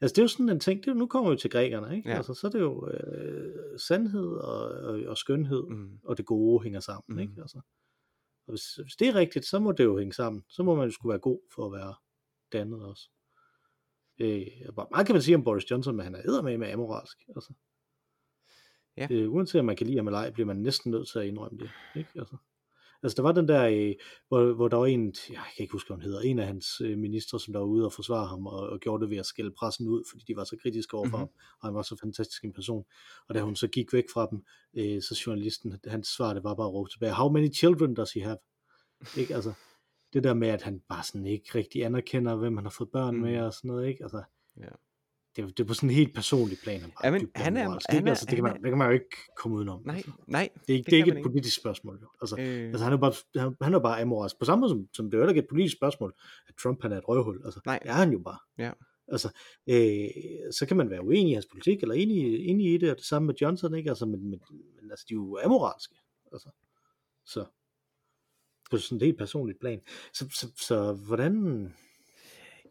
[0.01, 2.09] Altså det er jo sådan en ting, det nu kommer vi til grækerne, ikke?
[2.09, 2.15] Ja.
[2.15, 5.99] Altså så er det jo øh, sandhed og, og, og skønhed Mm.
[6.03, 7.13] og det gode hænger sammen, Mm.
[7.13, 7.19] mm.
[7.19, 7.33] ikke?
[7.41, 7.59] Altså,
[8.47, 10.45] og hvis, hvis det er rigtigt, så må det jo hænge sammen.
[10.49, 11.95] Så må man jo skulle være god for at være
[12.51, 13.09] dannet også.
[14.19, 17.17] Øh, bare- meget kan man sige om Boris Johnson, men han er eddermame med amoralsk.
[17.35, 17.53] Altså.
[18.97, 19.07] Ja.
[19.11, 21.25] Øh, uanset om man kan lide ham eller ej, bliver man næsten nødt til at
[21.25, 21.69] indrømme det.
[21.95, 22.09] Ikke?
[22.15, 22.37] Altså.
[23.03, 23.95] Altså der var den der, øh,
[24.27, 26.81] hvor, hvor der var en, jeg kan ikke huske, hvad han hedder, en af hans
[26.81, 29.25] øh, ministre, som der var ude og forsvare ham, og, og gjorde det ved at
[29.25, 31.21] skælde pressen ud, fordi de var så kritiske over for Mhm.
[31.21, 31.29] ham,
[31.61, 32.85] og han var så fantastisk en person.
[33.29, 34.43] Og da hun så gik væk fra dem,
[34.77, 38.11] øh, så journalisten, hans svar, det var bare at råbe tilbage, how many children does
[38.11, 38.37] he have?
[39.17, 39.35] Ikke?
[39.35, 39.53] Altså,
[40.13, 43.15] det der med, at han bare sådan ikke rigtig anerkender, hvem han har fået børn
[43.15, 43.21] Mm.
[43.21, 44.03] med, og sådan noget, ikke?
[44.03, 44.23] Altså,
[44.59, 44.69] Ja.
[45.37, 47.63] Det, er- det er på sådan en helt personlig plan, han Ja, men han er-
[47.65, 48.07] amoralsk, han ikke?
[48.07, 49.81] er- altså, det, kan han man, det kan man jo ikke komme udenom.
[49.85, 50.11] Nej, Altså.
[50.27, 50.49] nej.
[50.67, 51.29] Det er ikke, det det er ikke et ikke.
[51.29, 51.99] politisk spørgsmål.
[52.01, 52.07] Jo.
[52.21, 54.39] Altså, Øh, altså, han er bare, han, han er bare amoralsk.
[54.39, 56.13] På samme måde som, som det er ikke et politisk spørgsmål,
[56.47, 57.41] at Trump han er et røvhul.
[57.45, 57.79] Altså, Nej.
[57.83, 58.37] det er han jo bare.
[58.57, 58.71] Ja.
[59.11, 59.27] Altså,
[59.69, 60.07] øh,
[60.51, 63.05] så kan man være uenig i hans politik, eller enig, enig i det, og det
[63.05, 63.89] samme med Johnson, ikke?
[63.89, 64.39] Altså, men, men,
[64.81, 65.95] men altså, de er jo amoralske.
[66.31, 66.49] Altså,
[67.25, 67.45] så
[68.71, 69.79] på sådan et helt personligt plan.
[70.13, 71.33] Så, så, så hvordan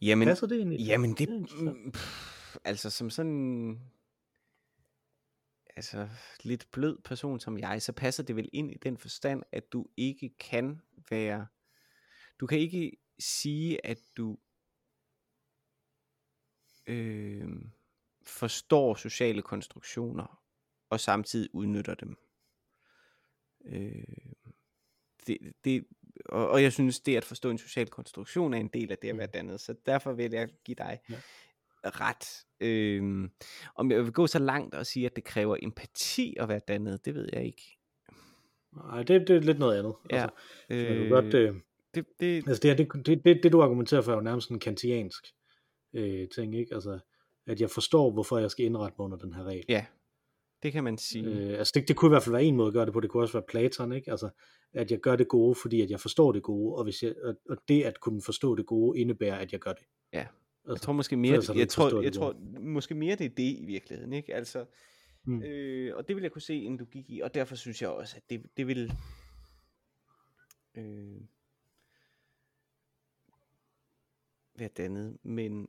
[0.02, 0.86] jamen, passer det egentlig?
[0.86, 3.80] jamen det, mm, pff, altså som sådan,
[5.76, 6.09] altså
[6.42, 9.86] lidt blød person som jeg, så passer det vel ind i den forstand, at du
[9.96, 10.80] ikke kan
[11.11, 11.46] være,
[12.40, 14.38] du kan ikke sige, at du
[16.86, 17.48] øh,
[18.22, 20.42] forstår sociale konstruktioner,
[20.90, 22.16] og samtidig udnytter dem.
[23.64, 24.04] Øh,
[25.26, 25.86] det, det,
[26.24, 29.09] og, og jeg synes, det at forstå en social konstruktion er en del af det
[29.09, 31.20] at være dannet, så derfor vil jeg give dig Ja.
[31.95, 32.45] Ret.
[32.61, 33.28] Øh,
[33.76, 37.05] om jeg vil gå så langt og sige, at det kræver empati at være dannet,
[37.05, 37.78] det ved jeg ikke.
[38.76, 39.95] Nej, det, det er lidt noget andet.
[40.11, 40.26] Ja,
[40.70, 41.55] Altså, øh, godt, øh,
[41.95, 44.51] det, det, Altså det, her, det, det, det, det du argumenterer for er jo nærmest
[44.51, 45.26] en kantiansk
[45.95, 46.74] øh, ting, ikke?
[46.74, 46.99] Altså,
[47.47, 49.64] at jeg forstår, hvorfor jeg skal indrette mig under den her regel.
[49.68, 49.87] ja,
[50.62, 51.26] det kan man sige.
[51.26, 53.01] Øh, altså det, det kunne i hvert fald være en måde at gøre det på,
[53.01, 54.11] det kunne også være Platon, ikke?
[54.11, 54.28] Altså,
[54.74, 57.34] at jeg gør det gode, fordi at jeg forstår det gode, og, hvis jeg, og,
[57.49, 59.84] og det at kunne forstå det gode, indebærer, at jeg gør det.
[60.12, 60.26] Ja.
[60.66, 63.28] Altså, Jeg tror måske mere, du jeg tror, jeg det tror måske mere det er
[63.28, 64.34] det i virkeligheden, ikke?
[64.34, 64.66] Altså,
[65.28, 65.42] Mm.
[65.42, 68.16] øh, og det vil jeg kunne se en logik i, og derfor synes jeg også,
[68.16, 68.92] at det, det vil
[70.74, 71.20] øh,
[74.58, 75.68] være dannet, men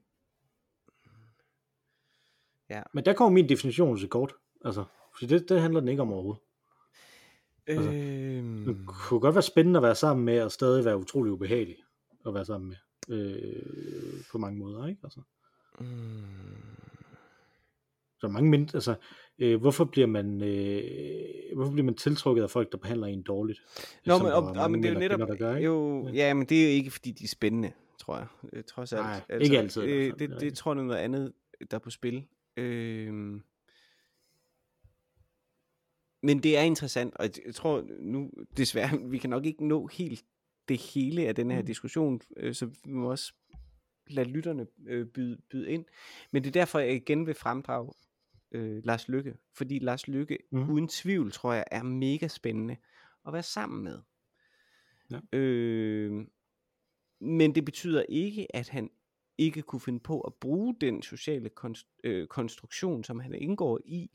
[2.69, 4.33] ja, Men der kommer min definition til kort.
[4.65, 4.85] Altså,
[5.19, 6.41] for det, det handler den ikke om overhovedet.
[7.67, 11.31] Altså, øh, Det kunne godt være spændende at være sammen med, og stadig være utrolig
[11.33, 11.77] ubehagelig
[12.27, 12.77] at være sammen med.
[13.07, 13.63] Øh,
[14.31, 14.99] på mange måder, ikke?
[15.03, 15.21] Altså.
[15.79, 15.85] mm,
[18.19, 18.95] Så mange mindre, altså,
[19.39, 23.59] øh, hvorfor bliver man, øh, hvorfor bliver man tiltrukket af folk, der behandler en dårligt?
[24.05, 26.33] Nå, men, og, og, men det er jo netop, kvinder, gør, jo, Ja.
[26.33, 29.03] men det er jo ikke, fordi de er spændende, tror jeg, øh, trods alt.
[29.03, 31.33] Nej, ikke altid Øh, det det, det tror jeg er noget andet,
[31.71, 32.27] der er på spil.
[32.57, 33.13] Øh,
[36.23, 40.25] men det er interessant, og jeg tror nu, desværre, vi kan nok ikke nå helt
[40.69, 41.65] det hele af den her Mm.
[41.65, 43.33] diskussion, øh, så vi må også
[44.07, 45.85] lade lytterne øh, byde, byde ind.
[46.31, 47.93] Men det er derfor, jeg igen vil fremdrage
[48.51, 50.69] øh, Lars Lykke, fordi Lars Lykke mm.
[50.69, 52.77] uden tvivl, tror jeg, er mega spændende
[53.27, 53.99] at være sammen med.
[55.11, 55.37] Ja.
[55.37, 56.27] Øh,
[57.19, 58.89] men det betyder ikke, at han
[59.37, 64.09] ikke kunne finde på at bruge den sociale konst, øh, konstruktion, som han indgår i,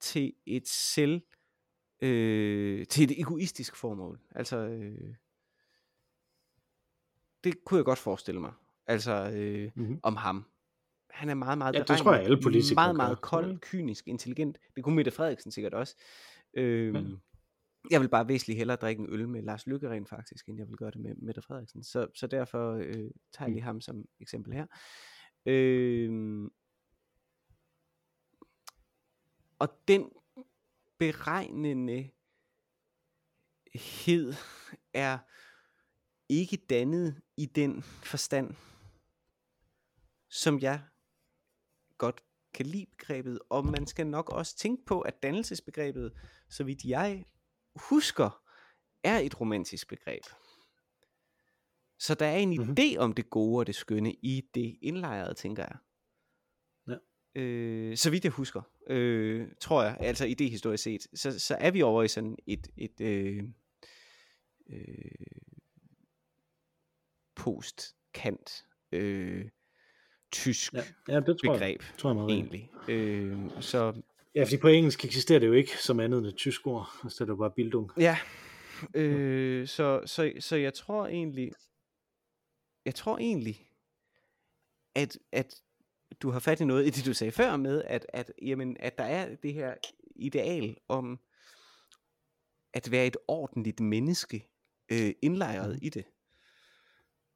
[0.00, 1.22] til et selv,
[2.02, 4.20] øh, til et egoistisk formål.
[4.30, 5.14] Altså, øh,
[7.44, 8.52] det kunne jeg godt forestille mig.
[8.86, 10.00] Altså, øh, Mhm.
[10.02, 10.44] om ham.
[11.10, 14.58] Han er meget, meget Ja, det tror jeg, alle politikere meget, meget kold, kynisk, intelligent.
[14.76, 15.96] Det kunne Mette Frederiksen sikkert også.
[16.54, 17.02] Øhm, Ja.
[17.90, 20.68] Jeg vil bare væsentligt hellere drikke en øl med Lars Lykke rent faktisk, end jeg
[20.68, 21.82] vil gøre det med Mette Frederiksen.
[21.84, 23.10] Så, så derfor øh, tager
[23.40, 23.52] jeg Mm.
[23.52, 24.66] lige ham som eksempel her.
[25.46, 26.50] Øhm,
[29.58, 30.10] og den
[30.98, 32.10] beregnende
[33.74, 34.34] hed
[34.94, 35.18] er
[36.28, 38.54] ikke dannet i den forstand,
[40.30, 40.80] som jeg
[41.98, 42.24] godt
[42.54, 46.12] kan lide begrebet, og man skal nok også tænke på, at dannelsesbegrebet,
[46.48, 47.24] så vidt jeg
[47.74, 48.42] husker,
[49.04, 50.22] er et romantisk begreb.
[51.98, 52.76] Så der er en Mhm.
[52.78, 55.76] idé om det gode og det skønne i det indlejrede, tænker jeg.
[56.88, 57.40] Ja.
[57.40, 61.54] Øh, så vidt jeg husker, øh, tror jeg, altså i det historisk set, så, så
[61.54, 63.44] er vi over i sådan et, et øh,
[64.70, 65.10] øh,
[67.38, 69.44] post-kant øh,
[70.32, 72.30] tysk Ja, ja det tror begreb, jeg, tror jeg meget.
[72.30, 72.70] egentlig.
[72.88, 74.02] Øh, så
[74.34, 76.88] Ja, fordi på engelsk eksisterer det jo ikke som andet end et tysk ord.
[77.04, 77.90] Altså det er bare bildung.
[77.96, 78.18] Ja,
[78.94, 81.52] øh, så, så, så jeg tror egentlig,
[82.84, 83.66] jeg tror egentlig,
[84.94, 85.54] at, at
[86.22, 88.98] du har fat i noget i det, du sagde før med, at, at, jamen, at
[88.98, 89.74] der er det her
[90.16, 91.18] ideal om
[92.74, 94.48] at være et ordentligt menneske
[94.92, 95.78] øh, indlejret Mhm.
[95.82, 96.04] i det.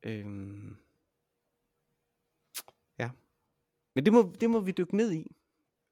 [0.02, 0.76] Øhm,
[2.98, 3.10] ja.
[3.94, 5.26] Men det må, det må vi dykke ned i.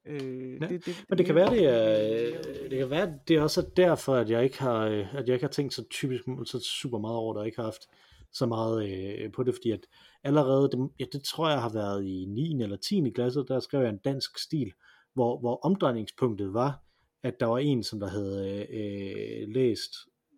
[0.05, 3.41] Øh, Ja, det, det, Men det kan være, det er, det kan være, det er
[3.41, 6.59] også derfor, at jeg ikke har, øh, at jeg ikke har tænkt så typisk så
[6.59, 7.87] super meget over det, og ikke har haft
[8.31, 9.87] så meget øh, på det, fordi at
[10.23, 12.63] allerede, det, ja, det tror jeg har været i 9.
[12.63, 13.09] eller 10.
[13.15, 14.73] klasse, der skrev jeg en dansk stil,
[15.13, 16.83] hvor, hvor omdrejningspunktet var,
[17.23, 19.93] at der var en, som der havde øh, læst,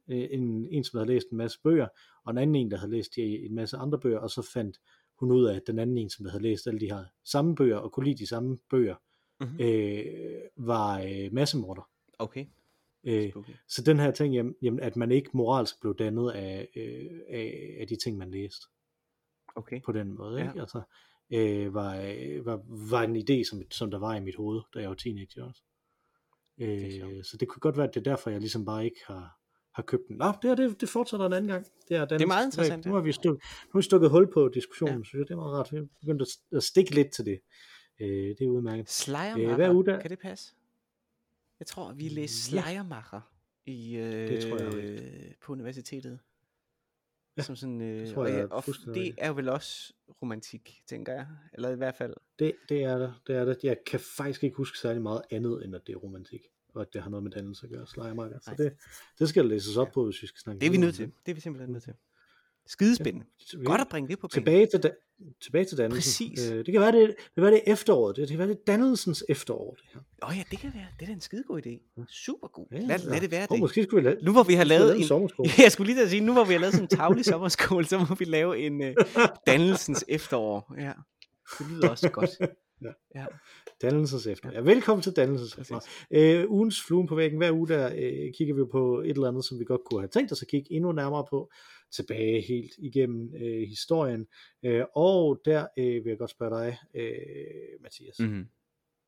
[0.09, 1.88] øh, en, en, som der havde læst en masse bøger,
[2.24, 4.80] og en anden en, der havde læst øh, en masse andre bøger, og så fandt
[5.19, 7.78] hun ud af, at den anden en, som havde læst alle de her samme bøger,
[7.78, 8.95] og kunne lide de samme bøger,
[9.39, 9.61] Mhm.
[9.61, 10.05] øh,
[10.57, 11.89] var øh, massemorder.
[12.19, 12.45] Okay.
[13.03, 13.34] Øh,
[13.67, 17.76] så den her ting, jamen, jamen, at man ikke moralsk blev dannet af, øh, af,
[17.80, 18.67] af de ting, man læste
[19.55, 19.82] Okay.
[19.86, 20.41] på den måde.
[20.41, 20.47] Ja.
[20.47, 20.61] Ikke?
[20.61, 20.82] Altså,
[21.34, 22.61] øh, var, øh, var,
[22.91, 25.61] var en idé, som, som der var i mit hoved, da jeg var teenager også.
[26.57, 29.39] Øh, så det kunne godt være, at det er derfor, jeg ligesom bare ikke har,
[29.76, 30.15] har købt den.
[30.17, 31.65] Nå, det, her, det, det fortsætter en anden gang.
[31.89, 32.97] Det er, Det er meget interessant, Nu ja.
[32.97, 35.03] har vi stukket, nu har vi stukket hul på diskussionen, ja.
[35.03, 35.71] synes jeg, det er meget rart.
[35.71, 37.39] Vi er begyndt at, at stikke lidt til det.
[38.01, 38.89] Øh, det er udmærket.
[38.89, 40.53] Slejermacher, Øh, kan det passe?
[41.59, 42.61] Jeg tror, vi Mm, læste ja.
[42.61, 43.21] Slejermacher
[43.65, 46.19] i, øh, Det tror jeg er på universitetet.
[47.38, 49.93] Ja, Som sådan, øh, tror og, jeg ja, er og fuldstændig det er vel også
[50.21, 51.28] romantik, tænker jeg.
[51.53, 52.13] Eller i hvert fald.
[52.39, 53.57] Det, det er det, det er det.
[53.63, 56.41] Jeg kan faktisk ikke huske særlig meget andet, end at det er romantik,
[56.74, 58.39] og at det har noget med dannelse at gøre, slejermarker.
[58.41, 58.74] Så det,
[59.19, 61.11] det skal læses op på, hvis vi skal snakke Det er vi nødt til.
[61.26, 61.93] Det er vi simpelthen nødt til.
[62.65, 63.26] Skidespændende.
[63.51, 63.65] det.
[63.65, 64.45] Godt at bringe det på banen.
[64.45, 64.91] Tilbage til, da,
[65.41, 66.28] tilbage til dannelsen.
[66.30, 66.51] Præcis.
[66.51, 68.15] Øh, det kan være, det, det kan være, det er efteråret.
[68.15, 69.99] Det, det kan være, det dannelsens efterår, det her.
[70.24, 70.88] Åh oh, ja, det kan være.
[70.99, 72.03] Det er da en skidegod idé.
[72.09, 72.67] Super god.
[72.71, 73.59] Ja, Lad, lad det være oh, det.
[73.59, 75.49] Måske skulle vi lave, Nu hvor vi har lavet lave en en, sommerskole.
[75.57, 77.26] Ja, jeg skulle lige til at sige, nu hvor vi har lavet sådan en tavlig
[77.26, 78.93] sommerskole, så må vi lave en uh,
[79.47, 80.76] dannelsens efterår.
[80.78, 80.93] Ja,
[81.59, 82.30] det lyder også godt.
[82.84, 83.21] Ja.
[83.21, 83.25] ja.
[83.81, 84.51] Dannelsens efter.
[84.51, 85.13] Ja, velkommen til.
[85.15, 85.71] Præcis.
[86.11, 87.38] Øh, ugens fluen på væggen.
[87.38, 90.07] Hver uge der øh, kigger vi på et eller andet, som vi godt kunne have
[90.07, 91.51] tænkt os at kigge endnu nærmere på.
[91.91, 94.27] Tilbage helt igennem øh, historien.
[94.65, 98.19] Øh, og der øh, vil jeg godt spørge dig, øh, Mathias.
[98.19, 98.25] Mm.
[98.25, 98.47] Mm-hmm.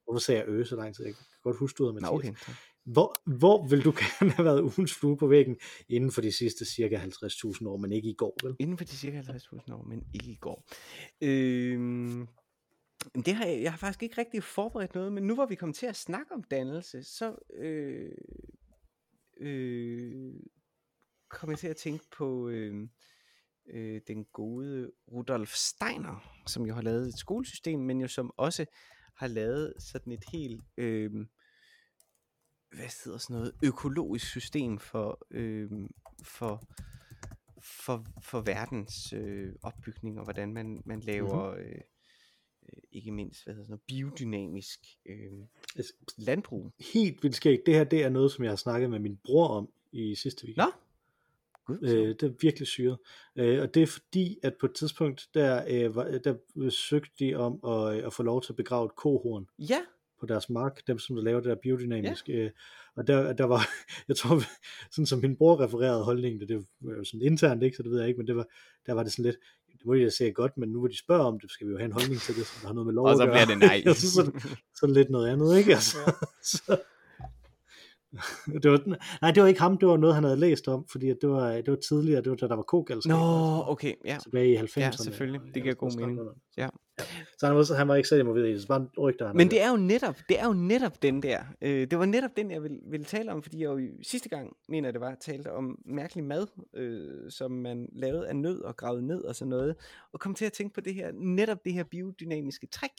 [0.03, 1.05] Hvorfor sagde jeg øh så lang tid?
[1.05, 2.41] Jeg kan godt huske, du hedder Nå, Mathias.
[2.41, 2.53] okay.
[2.85, 5.57] Hvor, hvor vil du gerne have været ugens flue på væggen
[5.89, 8.55] inden for de sidste cirka 50.000 år, men ikke i går, vel?
[8.59, 10.63] Inden for de cirka 50.000 år, men ikke i går.
[11.21, 12.27] Øhm,
[13.25, 15.73] det har jeg, jeg har faktisk ikke rigtig forberedt noget, men nu hvor vi kommer
[15.73, 18.11] til at snakke om dannelse, så øh,
[19.37, 20.33] øh,
[21.29, 22.87] kommer jeg til at tænke på øh,
[23.73, 28.65] øh, den gode Rudolf Steiner, som jo har lavet et skolesystem, men jo som også
[29.15, 31.11] har lavet sådan et helt øh,
[32.75, 35.69] hvad hedder sådan noget økologisk system for øh,
[36.23, 36.63] for
[37.61, 41.81] for, for verdens øh, opbygning og hvordan man, man laver øh, øh,
[42.91, 45.83] ikke mindst hvad hedder sådan noget, biodynamisk øh,
[46.17, 46.71] landbrug.
[46.93, 47.65] Helt vildt skægt.
[47.65, 50.45] Det her, det er noget, som jeg har snakket med min bror om i sidste
[50.45, 50.65] weekend.
[50.65, 50.71] Nå,
[51.65, 52.97] Gud, Øh, øh, det er virkelig syret.
[53.35, 56.35] Øh, og det er fordi, at på et tidspunkt, der, øh, var, der
[56.69, 59.79] søgte de om at, øh, at få lov til at begrave et kohorn ja,
[60.19, 62.29] på deres mark, dem som der laver det der biodynamisk.
[62.29, 62.51] Øh,
[62.95, 63.67] og der, der var,
[64.07, 64.41] jeg tror,
[64.91, 67.99] sådan som min bror refererede holdningen, det var jo sådan internt, ikke, så det ved
[67.99, 68.47] jeg ikke, men det var,
[68.85, 69.37] der var det sådan lidt,
[69.85, 71.71] det må de da sige godt, men nu hvor de spørger om det, skal vi
[71.71, 73.45] jo have en holdning til det, som der har noget med lov og så bliver
[73.45, 73.83] det nej.
[73.93, 74.31] Så, så,
[74.75, 75.73] så lidt noget andet, ikke?
[75.73, 75.97] Altså,
[76.53, 76.77] så,
[78.63, 81.07] det var, nej, det var ikke ham, det var noget, han havde læst om, fordi
[81.07, 83.09] det, var, det var tidligere, det var da der var kogalskab.
[83.09, 84.17] Nå, altså, okay, ja.
[84.23, 84.79] tilbage i 90'erne.
[84.79, 85.41] Ja, selvfølgelig.
[85.55, 86.19] Det giver god mening.
[86.57, 86.69] Ja.
[87.37, 89.51] Så han var, han var ikke selv involveret i det, så bare rygter, han Men
[89.51, 91.39] det er jo netop, det er jo netop den der.
[91.61, 94.53] Øh, det var netop den, jeg ville, ville tale om, fordi jeg jo sidste gang,
[94.69, 99.07] mener det var, talte om mærkelig mad, øh, som man lavede af nød og gravede
[99.07, 99.75] ned og sådan noget,
[100.13, 102.93] og kom til at tænke på det her, netop det her biodynamiske trick,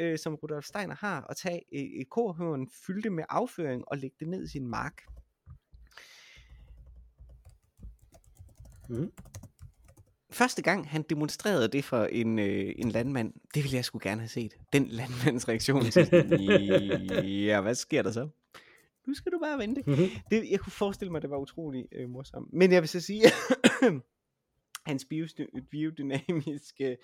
[0.00, 3.98] øh, som Rudolf Steiner har, at tage et, et korhøren, fylde det med afføring og
[3.98, 5.02] lægge det ned i sin mark.
[8.88, 9.12] Mhm.
[10.30, 14.20] første gang han demonstrerede det for en, øh, en landmand, det ville jeg sgu gerne
[14.20, 14.56] have set.
[14.72, 16.08] Den landmands reaktion til
[17.46, 18.28] ja, hvad sker der så?
[19.06, 19.82] Nu skal du bare vente.
[19.86, 20.08] Mhm.
[20.30, 22.52] Det, jeg kunne forestille mig, det var utrolig øh, morsomt.
[22.52, 23.22] Men jeg vil så sige,
[24.86, 25.06] hans
[25.70, 26.96] biodynamiske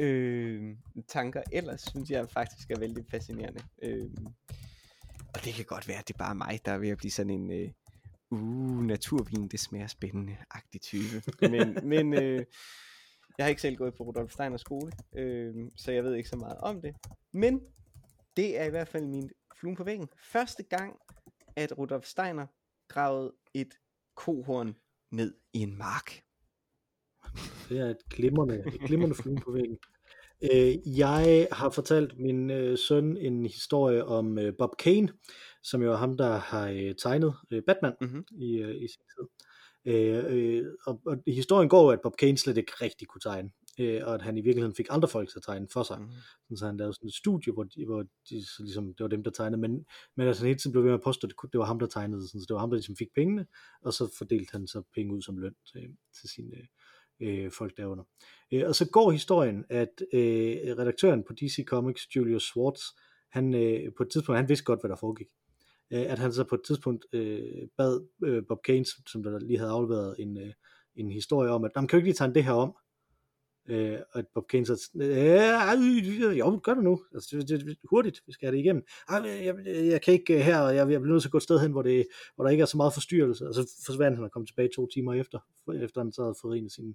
[0.00, 0.76] øh,
[1.08, 3.62] tanker ellers, synes jeg faktisk er vældig fascinerende.
[3.82, 4.10] Øh,
[5.34, 7.10] og det kan godt være, at det er bare mig, der er ved at blive
[7.10, 7.70] sådan en, øh,
[8.30, 11.22] uh, naturvin, det smager spændende-agtig type.
[11.40, 12.44] Men, men øh,
[13.38, 16.36] jeg har ikke selv gået på Rudolf Steiners skole, øh, så jeg ved ikke så
[16.36, 16.96] meget om det.
[17.32, 17.60] Men
[18.36, 19.30] det er i hvert fald min
[19.60, 20.08] flue på væggen.
[20.22, 20.98] Første gang,
[21.56, 22.46] at Rudolf Steiner
[22.88, 23.74] gravede et
[24.14, 24.74] kohorn
[25.10, 26.22] ned i en mark.
[27.68, 29.78] Det er et glimrende, et glimrende flue på væggen.
[30.42, 35.08] Øh, jeg har fortalt min øh, søn en historie om øh, Bob Kane,
[35.62, 38.24] som jo er ham, der har øh, tegnet øh, Batman Mhm.
[38.30, 39.28] i, øh, i sin tid.
[39.84, 43.50] Øh, øh, og, og historien går jo, at Bob Kane slet ikke rigtig kunne tegne,
[43.80, 46.00] øh, og at han i virkeligheden fik andre folk til at tegne for sig.
[46.00, 46.10] Mhm.
[46.44, 49.08] Sådan, så han lavede sådan et studie, hvor, de, hvor de, så ligesom, det var
[49.08, 49.84] dem, der tegnede, men,
[50.16, 51.86] men altså, han hele tiden blev ved med at påstå, at det, var ham, der
[51.86, 53.46] tegnede, sådan, så det var ham, der ligesom fik pengene,
[53.82, 55.82] og så fordelte han så penge ud som løn til,
[56.20, 56.56] til sine
[57.20, 58.04] øh, folk derunder.
[58.52, 62.80] Øh, og så går historien, at øh, redaktøren på DC Comics, Julius Schwartz,
[63.32, 65.26] han øh, på et tidspunkt, han vidste godt, hvad der foregik.
[65.92, 69.38] Øh, at han så på et tidspunkt øh, bad øh, Bob Kane, som- som der
[69.38, 70.52] lige havde afleveret en, øh,
[70.96, 72.76] en historie om, at man kan jo ikke lige tegne det her om.
[73.70, 77.04] Øh, og Bob Kane så, øh, jo, gør det nu.
[77.14, 78.82] Altså, det, det, hurtigt, vi skal have det igennem.
[79.08, 81.32] Ej, jeg, jeg, jeg kan ikke øh, her, og jeg, jeg bliver nødt til at
[81.32, 83.48] gå et sted hen, hvor, det, hvor der ikke er så meget forstyrrelse.
[83.48, 85.38] Og så forsvandt han og kom tilbage to timer efter,
[85.82, 86.94] efter han så havde fået en af sine,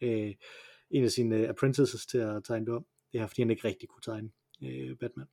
[0.00, 0.34] øh,
[0.90, 2.84] en af sine øh, apprentices til at tegne det om.
[3.12, 4.30] Det er fordi han ikke rigtig kunne tegne
[4.64, 5.26] øh, Batman.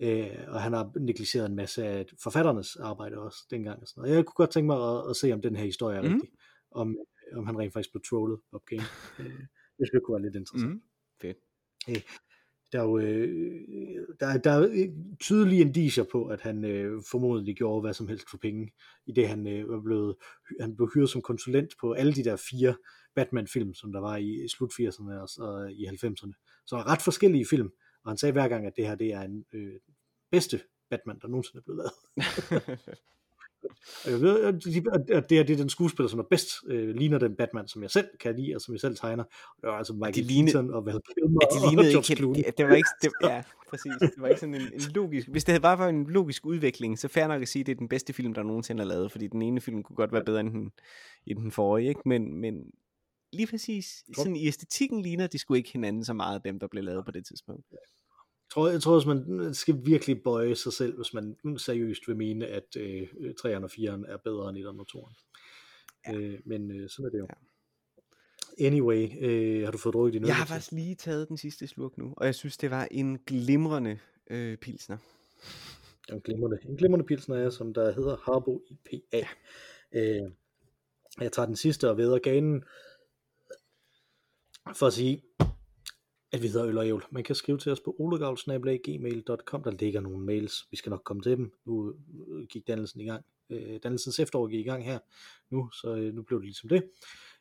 [0.00, 3.80] Øh, og han har negligeret en masse af forfatternes arbejde også dengang.
[3.82, 4.16] Og sådan noget.
[4.16, 6.12] Jeg kunne godt tænke mig at, at se, om den her historie er Mhm.
[6.12, 6.30] rigtig.
[6.70, 6.96] Om,
[7.36, 8.82] om han rent faktisk blev trollet, Bob Kane.
[9.82, 10.70] Øh, det skulle kunne være lidt interessant.
[10.70, 10.82] Mhm.
[11.20, 11.36] Fedt.
[12.72, 13.60] Der er jo øh,
[14.20, 14.88] der, er- der er øh,
[15.20, 18.72] tydelige indicier på, at han øh, formodentlig gjorde hvad som helst for penge,
[19.06, 20.16] i det han øh, var blevet,
[20.60, 22.74] han blev hyret som konsulent på alle de der fire
[23.14, 26.62] Batman-film, som der var i slut 80'erne og, og i 90'erne.
[26.66, 27.70] Så ret forskellige film,
[28.04, 29.74] og han sagde hver gang, at det her det er en øh,
[30.30, 30.60] bedste
[30.90, 32.78] Batman, der nogensinde er blevet lavet.
[34.04, 36.48] Og jeg ved, at de- at det her det er den skuespiller, som er bedst
[36.66, 39.24] øh, ligner den Batman, som jeg selv kan lide, og som jeg selv tegner.
[39.24, 42.42] Det var altså Michael Keaton og Val Kilmer Ja, de og lignede George ikke Clooney.
[42.44, 43.92] det, det var ikke, det, ja, præcis.
[44.00, 46.98] Det var ikke sådan en, en logisk, hvis det havde bare været en logisk udvikling,
[46.98, 49.12] så fair nok at sige, at det er den bedste film, der nogensinde er lavet,
[49.12, 50.70] fordi den ene film kunne godt være bedre end den,
[51.26, 52.00] end den forrige, ikke?
[52.06, 52.54] Men, men
[53.32, 56.84] lige præcis, sådan i æstetikken ligner de skulle ikke hinanden så meget, dem der blev
[56.84, 57.66] lavet på det tidspunkt.
[58.52, 62.16] Jeg tror, jeg tror, at man skal virkelig bøje sig selv, hvis man seriøst vil
[62.16, 63.02] mene, at øh,
[63.40, 65.32] 3'eren og 4'eren er bedre end 1'eren og 2'eren.
[66.06, 66.14] Ja.
[66.14, 67.26] Øh, men øh, sådan er det jo.
[67.30, 68.66] Ja.
[68.66, 70.26] Anyway, øh, har du fået drukket din øl?
[70.26, 73.18] Jeg har faktisk lige taget den sidste slurk nu, og jeg synes, det var en
[73.18, 73.98] glimrende
[74.30, 74.96] øh, pilsner.
[76.12, 79.26] En glimrende, en glimrende pilsner er, som der hedder Harbo IPA.
[79.92, 80.30] Øh,
[81.20, 82.64] jeg tager den sidste og væder ganen
[84.74, 85.22] for at sige,
[86.32, 87.04] at vi hedder Øl og Ævl.
[87.10, 89.62] Man kan skrive til os på olegavl.gmail.com.
[89.62, 90.66] Der ligger nogle mails.
[90.70, 91.52] Vi skal nok komme til dem.
[91.64, 91.94] Nu
[92.28, 93.24] øh, gik dannelsen i gang.
[93.50, 94.98] Øh, dannelsens efterår gik i gang her
[95.50, 96.90] nu, så øh, nu blev det ligesom det.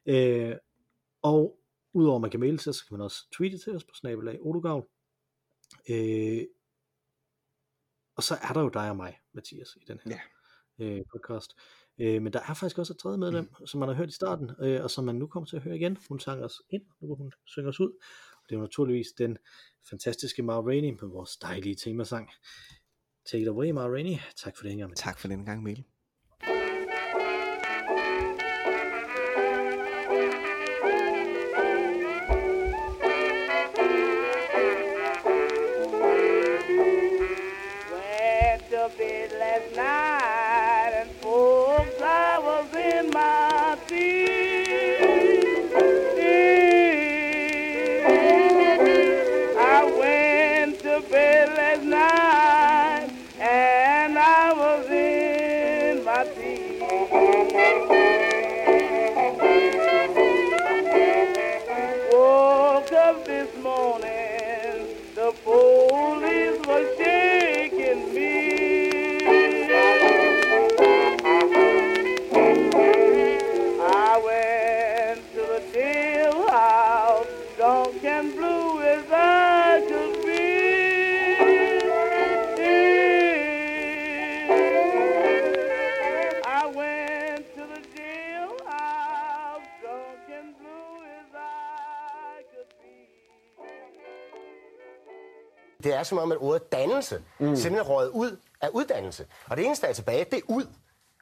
[0.05, 0.55] Øh,
[1.21, 1.59] og
[1.93, 3.95] udover at man kan maile til os, så kan man også tweete til os på
[3.95, 4.87] snabelag Olegavl.
[5.89, 6.45] Øh,
[8.15, 10.19] og så er der jo dig og mig, Mathias, i den her
[10.79, 11.55] øh, podcast.
[11.99, 13.67] Øh, men der er faktisk også et tredje medlem, mm.
[13.67, 15.75] som man har hørt i starten, øh, og som man nu kommer til at høre
[15.75, 15.97] igen.
[16.09, 17.91] Hun sang os ind, nu hvor hun synger os ud.
[18.51, 19.37] Det var naturligvis den
[19.89, 22.29] fantastiske Mar Rainey med vores dejlige temasang.
[23.25, 24.17] Take it away, Mar Rainey.
[24.35, 24.95] Tak for den gang.
[24.95, 25.85] Tak for den gang, Mikkel.
[96.11, 97.55] Som om, at ordet dannelse mm.
[97.55, 98.31] simpelthen røget ud
[98.61, 99.25] af uddannelse.
[99.49, 100.65] Og det eneste, der er tilbage, det er ud.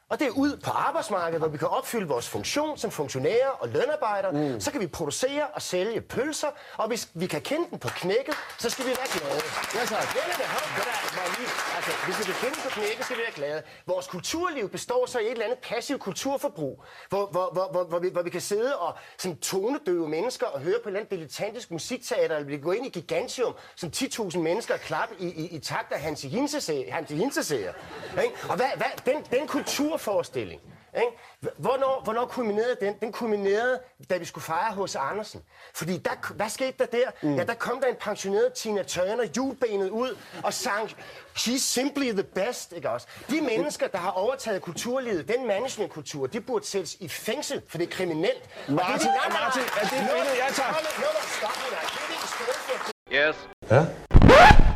[0.09, 3.67] Og det er ud på arbejdsmarkedet, hvor vi kan opfylde vores funktion som funktionærer og
[3.69, 4.31] lønarbejdere.
[4.31, 4.59] Mm.
[4.59, 8.35] Så kan vi producere og sælge pølser, og hvis vi kan kende den på knækket,
[8.57, 9.41] så skal vi være glade.
[9.75, 9.95] Ja, så.
[11.75, 13.63] Altså, hvis vi kan kende på knækket, skal vi være glade.
[13.85, 17.99] Vores kulturliv består så i et eller andet passivt kulturforbrug, hvor, hvor, hvor, hvor, hvor,
[17.99, 21.11] vi, hvor vi kan sidde og som tonedøve mennesker og høre på et eller andet
[21.11, 25.27] dilettantisk musikteater, eller vi kan gå ind i Gigantium som 10.000 mennesker og klappe i,
[25.27, 27.73] i, i takt af Hansi Hinseseer.
[28.49, 30.61] Og hvad, hvad, den, den kulturforestilling,
[30.95, 31.53] ikke?
[31.57, 32.93] Hvornår, hvornår kulminerede den?
[33.01, 33.79] Den kulminerede,
[34.09, 35.43] da vi skulle fejre hos Andersen.
[35.73, 37.11] Fordi der, hvad skete der der?
[37.21, 37.35] Mm.
[37.35, 40.91] Ja, der kom der en pensioneret Tina Turner hjulbenet ud og sang
[41.37, 43.07] She's simply the best, ikke også?
[43.29, 47.87] De mennesker, der har overtaget kulturlivet, den managementkultur, de burde sættes i fængsel, for det
[47.87, 48.49] er kriminelt.
[48.67, 50.73] Martin, Martin, er det jeg tager?
[50.73, 50.99] Det der.
[50.99, 53.49] Det er det i stedet for Yes.
[53.71, 54.68] Ja?